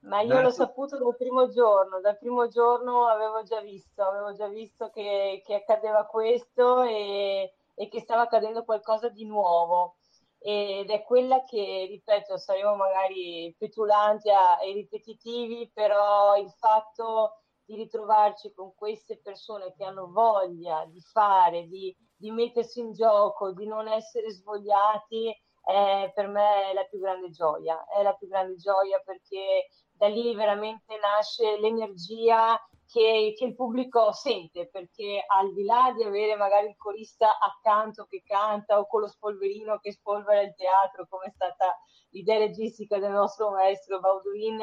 [0.00, 4.48] Ma io l'ho saputo dal primo giorno, dal primo giorno avevo già visto, avevo già
[4.48, 9.96] visto che, che accadeva questo e, e, che stava accadendo qualcosa di nuovo.
[10.44, 18.52] Ed è quella che, ripeto, saremo magari petulanti e ripetitivi, però il fatto di ritrovarci
[18.52, 23.86] con queste persone che hanno voglia di fare, di, di mettersi in gioco, di non
[23.86, 25.32] essere svogliati,
[25.64, 27.84] è per me la più grande gioia.
[27.86, 32.58] È la più grande gioia perché da lì veramente nasce l'energia
[32.92, 38.04] che, che, il pubblico sente, perché al di là di avere magari il corista accanto
[38.04, 41.74] che canta o con lo spolverino che spolvera il teatro, come è stata
[42.10, 44.58] l'idea registica del nostro maestro Bauduin,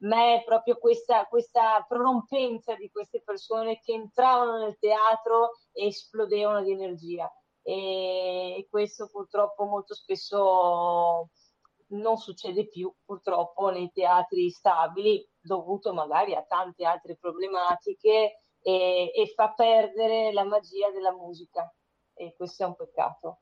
[0.00, 6.62] ma è proprio questa, questa prorompenza di queste persone che entravano nel teatro e esplodevano
[6.62, 7.32] di energia.
[7.62, 11.30] E questo purtroppo molto spesso
[11.90, 19.32] non succede più purtroppo nei teatri stabili, dovuto magari a tante altre problematiche e, e
[19.34, 21.72] fa perdere la magia della musica
[22.14, 23.40] e questo è un peccato.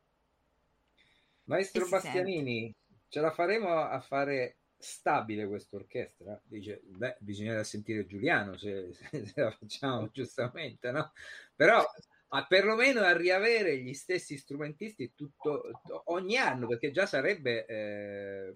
[1.45, 2.75] Maestro Bastianini,
[3.09, 6.41] ce la faremo a fare stabile questa orchestra?
[6.45, 11.13] Dice, beh, bisognerà sentire Giuliano se, se la facciamo giustamente, no?
[11.57, 11.83] Però
[12.29, 15.71] ma perlomeno a riavere gli stessi strumentisti tutto,
[16.07, 18.55] ogni anno, perché già sarebbe eh,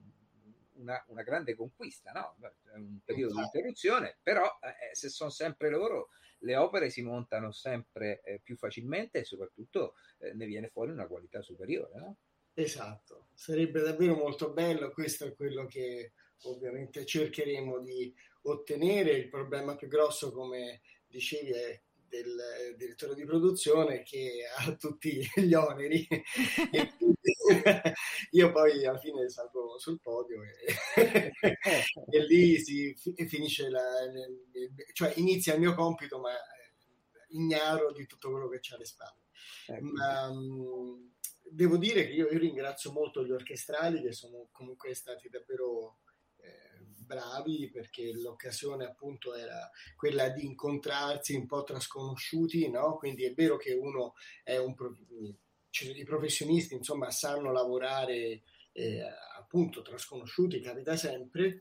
[0.74, 2.36] una, una, grande conquista, no?
[2.70, 7.52] È un periodo di interruzione, però eh, se sono sempre loro, le opere si montano
[7.52, 12.16] sempre eh, più facilmente e soprattutto eh, ne viene fuori una qualità superiore, no?
[12.54, 16.12] Esatto, sarebbe davvero molto bello, questo è quello che
[16.42, 19.12] ovviamente cercheremo di ottenere.
[19.12, 21.80] Il problema più grosso, come dicevi, è
[22.12, 26.06] del direttore di produzione che ha tutti gli oneri
[28.32, 31.32] io poi alla fine salgo sul podio e,
[32.10, 32.94] e lì si
[33.26, 33.82] finisce la,
[34.92, 36.32] cioè inizia il mio compito ma
[37.32, 39.20] ignaro di tutto quello che c'è alle spalle.
[39.66, 39.84] Ecco.
[39.84, 41.12] Ma, um,
[41.42, 46.01] devo dire che io, io, ringrazio molto gli orchestrali che sono comunque stati davvero eh,
[47.12, 52.96] bravi perché l'occasione appunto era quella di incontrarsi un po' tra sconosciuti, no?
[52.96, 54.74] quindi è vero che uno è un
[55.68, 59.02] cioè, i professionisti insomma sanno lavorare eh,
[59.36, 61.60] appunto tra sconosciuti, capita sempre,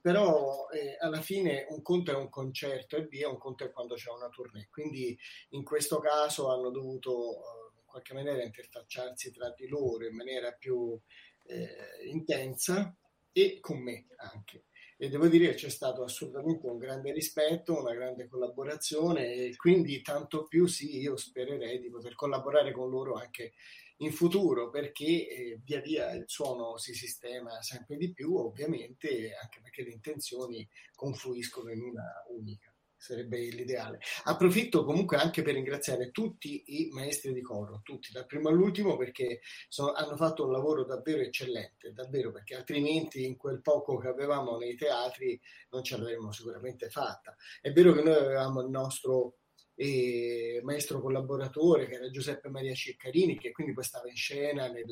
[0.00, 3.94] però eh, alla fine un conto è un concerto e via, un conto è quando
[3.94, 5.16] c'è una tournée, quindi
[5.50, 10.52] in questo caso hanno dovuto eh, in qualche maniera interfacciarsi tra di loro in maniera
[10.52, 10.98] più
[11.44, 12.94] eh, intensa
[13.32, 14.64] e con me anche.
[15.02, 20.02] E devo dire che c'è stato assolutamente un grande rispetto, una grande collaborazione e quindi
[20.02, 23.54] tanto più sì, io spererei di poter collaborare con loro anche
[24.00, 29.60] in futuro perché eh, via via il suono si sistema sempre di più, ovviamente anche
[29.62, 32.69] perché le intenzioni confluiscono in una unica.
[33.00, 33.98] Sarebbe l'ideale.
[34.24, 39.40] Approfitto comunque anche per ringraziare tutti i maestri di coro, tutti, dal primo all'ultimo, perché
[39.70, 44.58] sono, hanno fatto un lavoro davvero eccellente, davvero, perché altrimenti in quel poco che avevamo
[44.58, 45.40] nei teatri
[45.70, 47.34] non ce l'avremmo sicuramente fatta.
[47.62, 49.36] È vero che noi avevamo il nostro
[49.74, 54.84] e maestro collaboratore che era Giuseppe Maria Ciccarini che quindi poi stava in scena nel,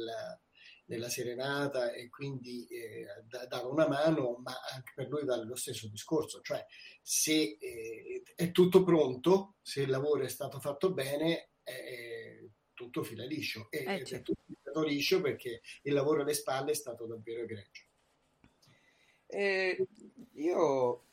[0.89, 3.07] nella serenata e quindi eh,
[3.47, 6.65] dava una mano, ma anche per lui vale lo stesso discorso, cioè
[7.03, 12.39] se eh, è tutto pronto, se il lavoro è stato fatto bene, è
[12.75, 16.75] tutto fila liscio e eh, è tutto filato liscio perché il lavoro alle spalle è
[16.75, 17.83] stato davvero egregio.
[19.27, 19.87] Eh,
[20.35, 21.05] io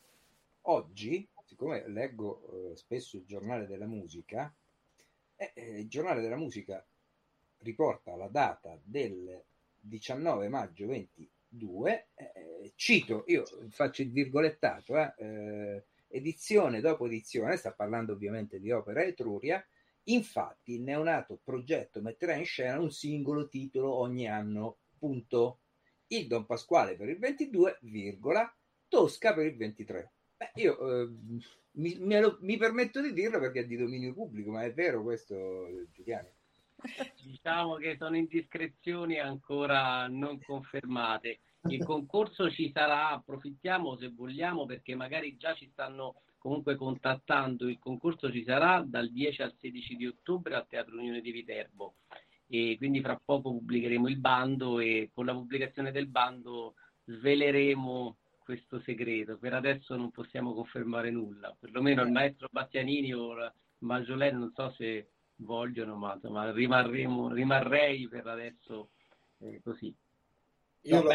[0.61, 4.53] oggi siccome leggo eh, spesso il giornale della musica,
[5.35, 6.85] eh, eh, il giornale della musica
[7.59, 9.43] riporta la data del
[9.87, 17.71] 19 maggio 22, eh, cito, io faccio il virgolettato, eh, eh, edizione dopo edizione, sta
[17.71, 19.63] parlando ovviamente di opera Etruria,
[20.03, 25.59] infatti il neonato progetto metterà in scena un singolo titolo ogni anno, punto.
[26.07, 28.55] Il Don Pasquale per il 22, virgola,
[28.87, 30.13] Tosca per il 23.
[30.37, 31.09] Beh, io eh,
[31.71, 35.87] mi, lo, mi, permetto di dirlo perché è di dominio pubblico, ma è vero questo,
[35.91, 36.29] Giuliano?
[37.23, 41.39] Diciamo che sono indiscrezioni ancora non confermate.
[41.67, 47.67] Il concorso ci sarà, approfittiamo se vogliamo perché magari già ci stanno comunque contattando.
[47.67, 51.95] Il concorso ci sarà dal 10 al 16 di ottobre al Teatro Unione di Viterbo
[52.47, 56.75] e quindi fra poco pubblicheremo il bando e con la pubblicazione del bando
[57.05, 59.37] sveleremo questo segreto.
[59.39, 63.35] Per adesso non possiamo confermare nulla, perlomeno il maestro Battianini o
[63.79, 66.19] Maggiolene non so se vogliono, ma
[66.51, 68.91] rimarremo, rimarrei per adesso
[69.39, 69.93] eh, così.
[70.81, 71.09] Io no,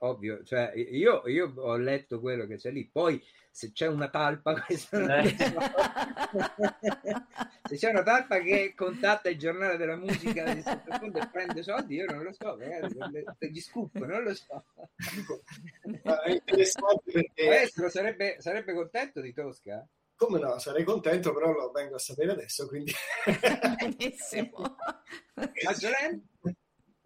[0.00, 4.64] ovvio, cioè io, io, ho letto quello che c'è lì, poi se c'è una talpa,
[4.68, 4.76] eh.
[7.68, 11.96] se c'è una talpa che contatta il giornale della musica di sottofondo e prende soldi,
[11.96, 12.94] io non lo so, magari
[13.50, 14.64] gli scoop, non lo so.
[16.24, 17.48] è interessante perché...
[17.48, 19.86] Maestro, sarebbe, sarebbe contento di Tosca?
[20.20, 22.92] Come no, sarei contento, però lo vengo a sapere adesso, quindi...
[23.78, 24.76] Benissimo.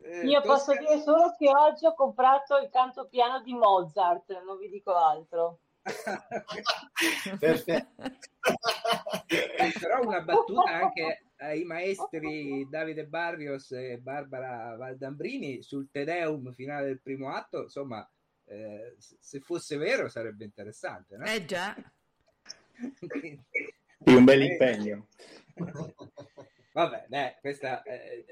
[0.07, 4.59] Eh, Io posso dire solo che oggi ho comprato il canto piano di Mozart, non
[4.59, 5.61] vi dico altro.
[7.39, 8.03] Perfetto.
[9.81, 16.87] Però una battuta anche ai maestri Davide Barrios e Barbara Valdambrini sul Te Deum finale
[16.87, 18.07] del primo atto, insomma,
[18.45, 21.17] eh, se fosse vero sarebbe interessante.
[21.17, 21.25] No?
[21.25, 21.75] Eh già.
[23.09, 23.45] Quindi,
[23.99, 25.09] un bel impegno.
[26.75, 28.25] Vabbè, dai, questa, eh,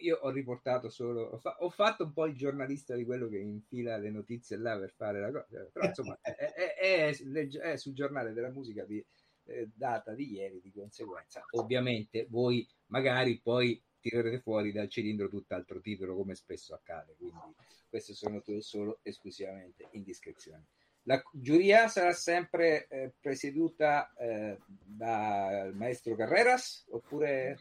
[0.00, 3.38] io ho riportato solo, ho, fa, ho, fatto un po' il giornalista di quello che
[3.38, 7.92] infila le notizie là per fare la cosa, però insomma è, è, è, è sul
[7.92, 9.04] giornale della musica di
[9.46, 11.44] eh, data di ieri, di conseguenza.
[11.50, 17.40] Ovviamente voi magari poi tirerete fuori dal cilindro tutt'altro titolo come spesso accade, quindi
[17.88, 20.64] queste sono solo esclusivamente indiscrezioni.
[21.04, 27.58] La giuria sarà sempre eh, presieduta eh, dal maestro Carreras oppure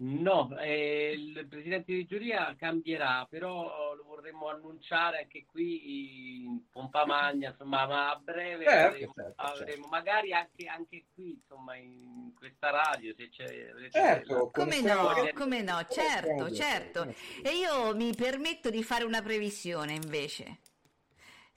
[0.00, 7.04] No, eh, il presidente di giuria cambierà, però lo vorremmo annunciare anche qui in pompa
[7.04, 9.88] magna, insomma, ma a breve certo, avremo, certo, avremo certo.
[9.88, 13.90] magari anche, anche, qui, insomma, in questa radio, se c'è...
[13.90, 17.12] Certo, come no, come no, certo, certo.
[17.42, 20.58] E io mi permetto di fare una previsione invece.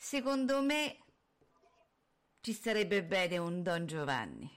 [0.03, 0.97] Secondo me
[2.41, 4.49] ci sarebbe bene un Don Giovanni.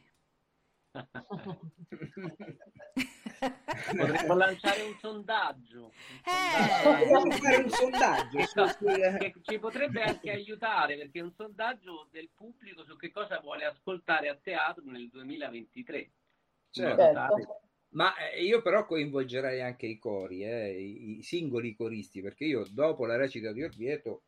[3.95, 5.93] Potremmo lanciare un sondaggio.
[6.25, 7.15] Eh.
[7.15, 12.83] Un sondaggio Esatto, sul- che ci potrebbe anche aiutare perché è un sondaggio del pubblico
[12.83, 16.11] su che cosa vuole ascoltare a teatro nel 2023.
[16.71, 17.03] Certo.
[17.03, 17.61] Certo.
[17.91, 23.05] Ma eh, io però coinvolgerei anche i cori, eh, i singoli coristi, perché io dopo
[23.05, 24.23] la recita di Orvieto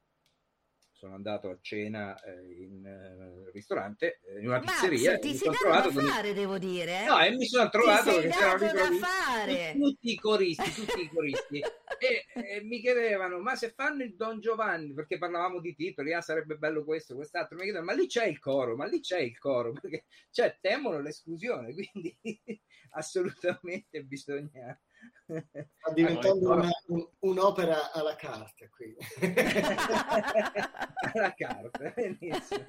[1.06, 5.54] sono andato a cena eh, in eh, ristorante, eh, in una pizzeria, Mazza, ti sei
[5.54, 7.02] sono dato da con fare, devo dire.
[7.02, 7.06] eh?
[7.06, 8.66] No, e mi sono trovato Ti sei dato
[8.98, 9.74] fare.
[9.78, 14.40] tutti i coristi, tutti i coristi e, e mi chiedevano ma se fanno il Don
[14.40, 18.26] Giovanni perché parlavamo di titoli ah sarebbe bello questo quest'altro mi chiedono ma lì c'è
[18.26, 22.18] il coro ma lì c'è il coro perché cioè temono l'esclusione quindi
[22.90, 24.78] assolutamente bisogna
[25.26, 28.94] Sta diventando Allora, una- un- un'opera alla carta qui.
[31.14, 32.64] alla carta benissimo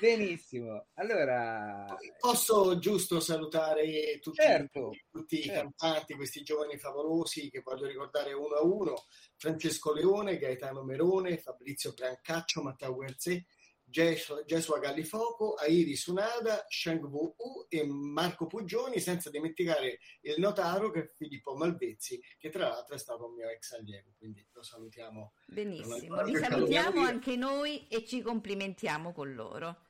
[0.00, 5.72] benissimo allora Posso giusto salutare tutti, Certo, tutti i certo.
[5.76, 8.94] cantanti, questi giovani favolosi che voglio ricordare uno a uno,
[9.36, 13.42] Francesco Leone, Gaetano Merone, Fabrizio Brancaccio, Matteo Guerzè,
[13.88, 21.00] Gesua Gallifoco, Airi Sunada, Sheng Wu U e Marco Puggioni, senza dimenticare il notaro che
[21.00, 25.32] è Filippo Malvezzi, che tra l'altro è stato un mio ex allievo, quindi lo salutiamo.
[25.46, 29.86] Benissimo, li salutiamo anche noi e ci complimentiamo con loro.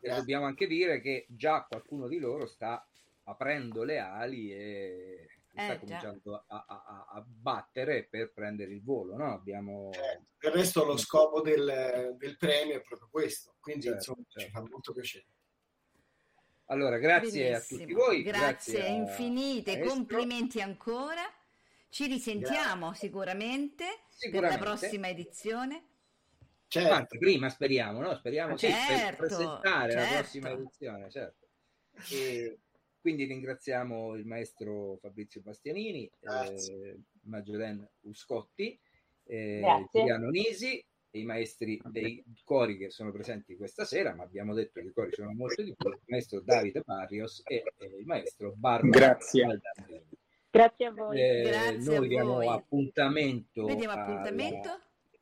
[0.00, 2.86] E dobbiamo anche dire che già qualcuno di loro sta
[3.24, 5.28] aprendo le ali e
[5.62, 5.98] sta Eh, già.
[5.98, 9.16] cominciando a, a- a- a battere per prendere il volo.
[9.16, 9.32] No?
[9.32, 9.90] Abbiamo...
[9.92, 14.38] Eh, del resto lo scopo del, del premio è proprio questo, quindi Certo, insomma ci
[14.40, 14.58] certo.
[14.58, 15.26] fa molto piacere.
[16.66, 17.80] Allora, grazie a Benissimo.
[17.80, 18.22] tutti voi.
[18.22, 19.94] Grazie, a- infinite, maestro.
[19.94, 21.22] complimenti ancora.
[21.88, 24.64] Ci risentiamo sicuramente, per la Sicuramente.
[24.64, 25.84] prossima edizione.
[26.68, 26.92] Certo.
[26.94, 28.14] Anche prima speriamo, no?
[28.14, 30.18] Speriamo sì, per Certo, presentare la certo.
[30.18, 31.48] prossima edizione, certo.
[32.12, 32.58] E
[33.00, 38.78] quindi ringraziamo il maestro Fabrizio Bastianini, eh, Maggioden Uscotti,
[39.24, 39.86] eh.
[39.92, 44.80] Giuliano Nisi e i maestri dei cori che sono presenti questa sera, ma abbiamo detto
[44.80, 48.52] che i cori sono molto di più, il maestro Davide Barrios e eh, il maestro
[48.56, 49.60] Barbara Grazie.
[50.50, 51.20] Grazie a voi.
[51.20, 52.46] Eh, Grazie a noi diamo voi.
[52.48, 54.68] appuntamento, Vediamo alla- appuntamento.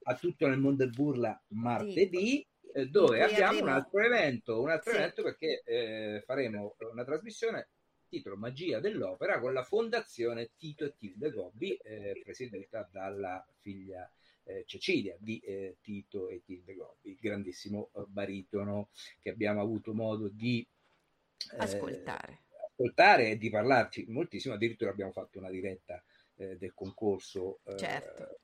[0.04, 2.47] a tutto nel mondo del burla martedì eh,
[2.88, 4.96] dove In cui abbiamo un altro evento, un altro Sì.
[4.98, 7.68] evento perché eh, faremo una trasmissione
[8.08, 14.10] titolo Magia dell'opera con la fondazione Tito e Tilde Gobbi eh, presieduta dalla figlia
[14.44, 18.88] eh, Cecilia di eh, Tito e Tilde Gobbi, grandissimo eh, baritono
[19.20, 20.66] che abbiamo avuto modo di
[21.52, 22.44] eh, Ascoltare.
[22.70, 26.02] ascoltare e di parlarci moltissimo, addirittura abbiamo fatto una diretta
[26.36, 28.38] eh, del concorso eh, Certo.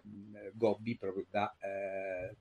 [0.53, 2.37] Gobbi proprio da eh,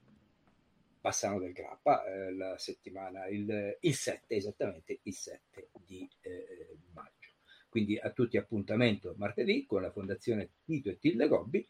[1.04, 7.32] Bassano del Grappa eh, la settimana, il, il 7, esattamente il 7 di eh, maggio.
[7.68, 11.68] Quindi a tutti appuntamento martedì con la Fondazione Tito e Tilde Gobbi.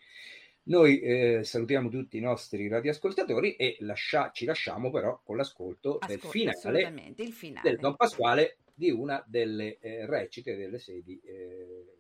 [0.66, 6.18] Noi eh, salutiamo tutti i nostri radioascoltatori e lascia- ci lasciamo però con l'ascolto del
[6.18, 7.70] Ascolta, finale assolutamente, il finale.
[7.70, 11.98] del Don Pasquale di una delle eh, recite delle sedi eh,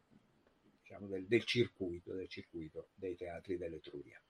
[0.81, 4.22] diciamo del, del circuito del circuito dei teatri dell'Etruria.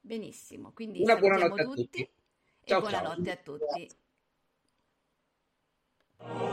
[0.00, 2.10] Benissimo, quindi Una salutiamo buonanotte a tutti, tutti.
[2.68, 3.00] Ciao, ciao.
[3.00, 3.88] buonanotte a tutti.
[6.34, 6.47] Io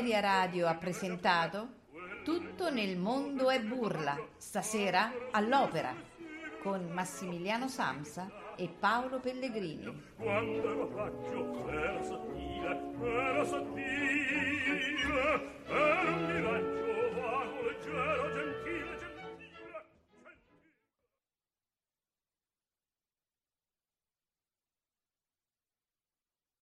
[0.00, 1.68] Ameria Radio ha presentato
[2.24, 5.94] Tutto nel mondo è burla, stasera all'opera.
[6.62, 10.02] con Massimiliano Samsa e Paolo Pellegrini.
[10.16, 14.80] Quando ero raggio era sottile, era sottile,
[15.66, 16.80] era un miraggio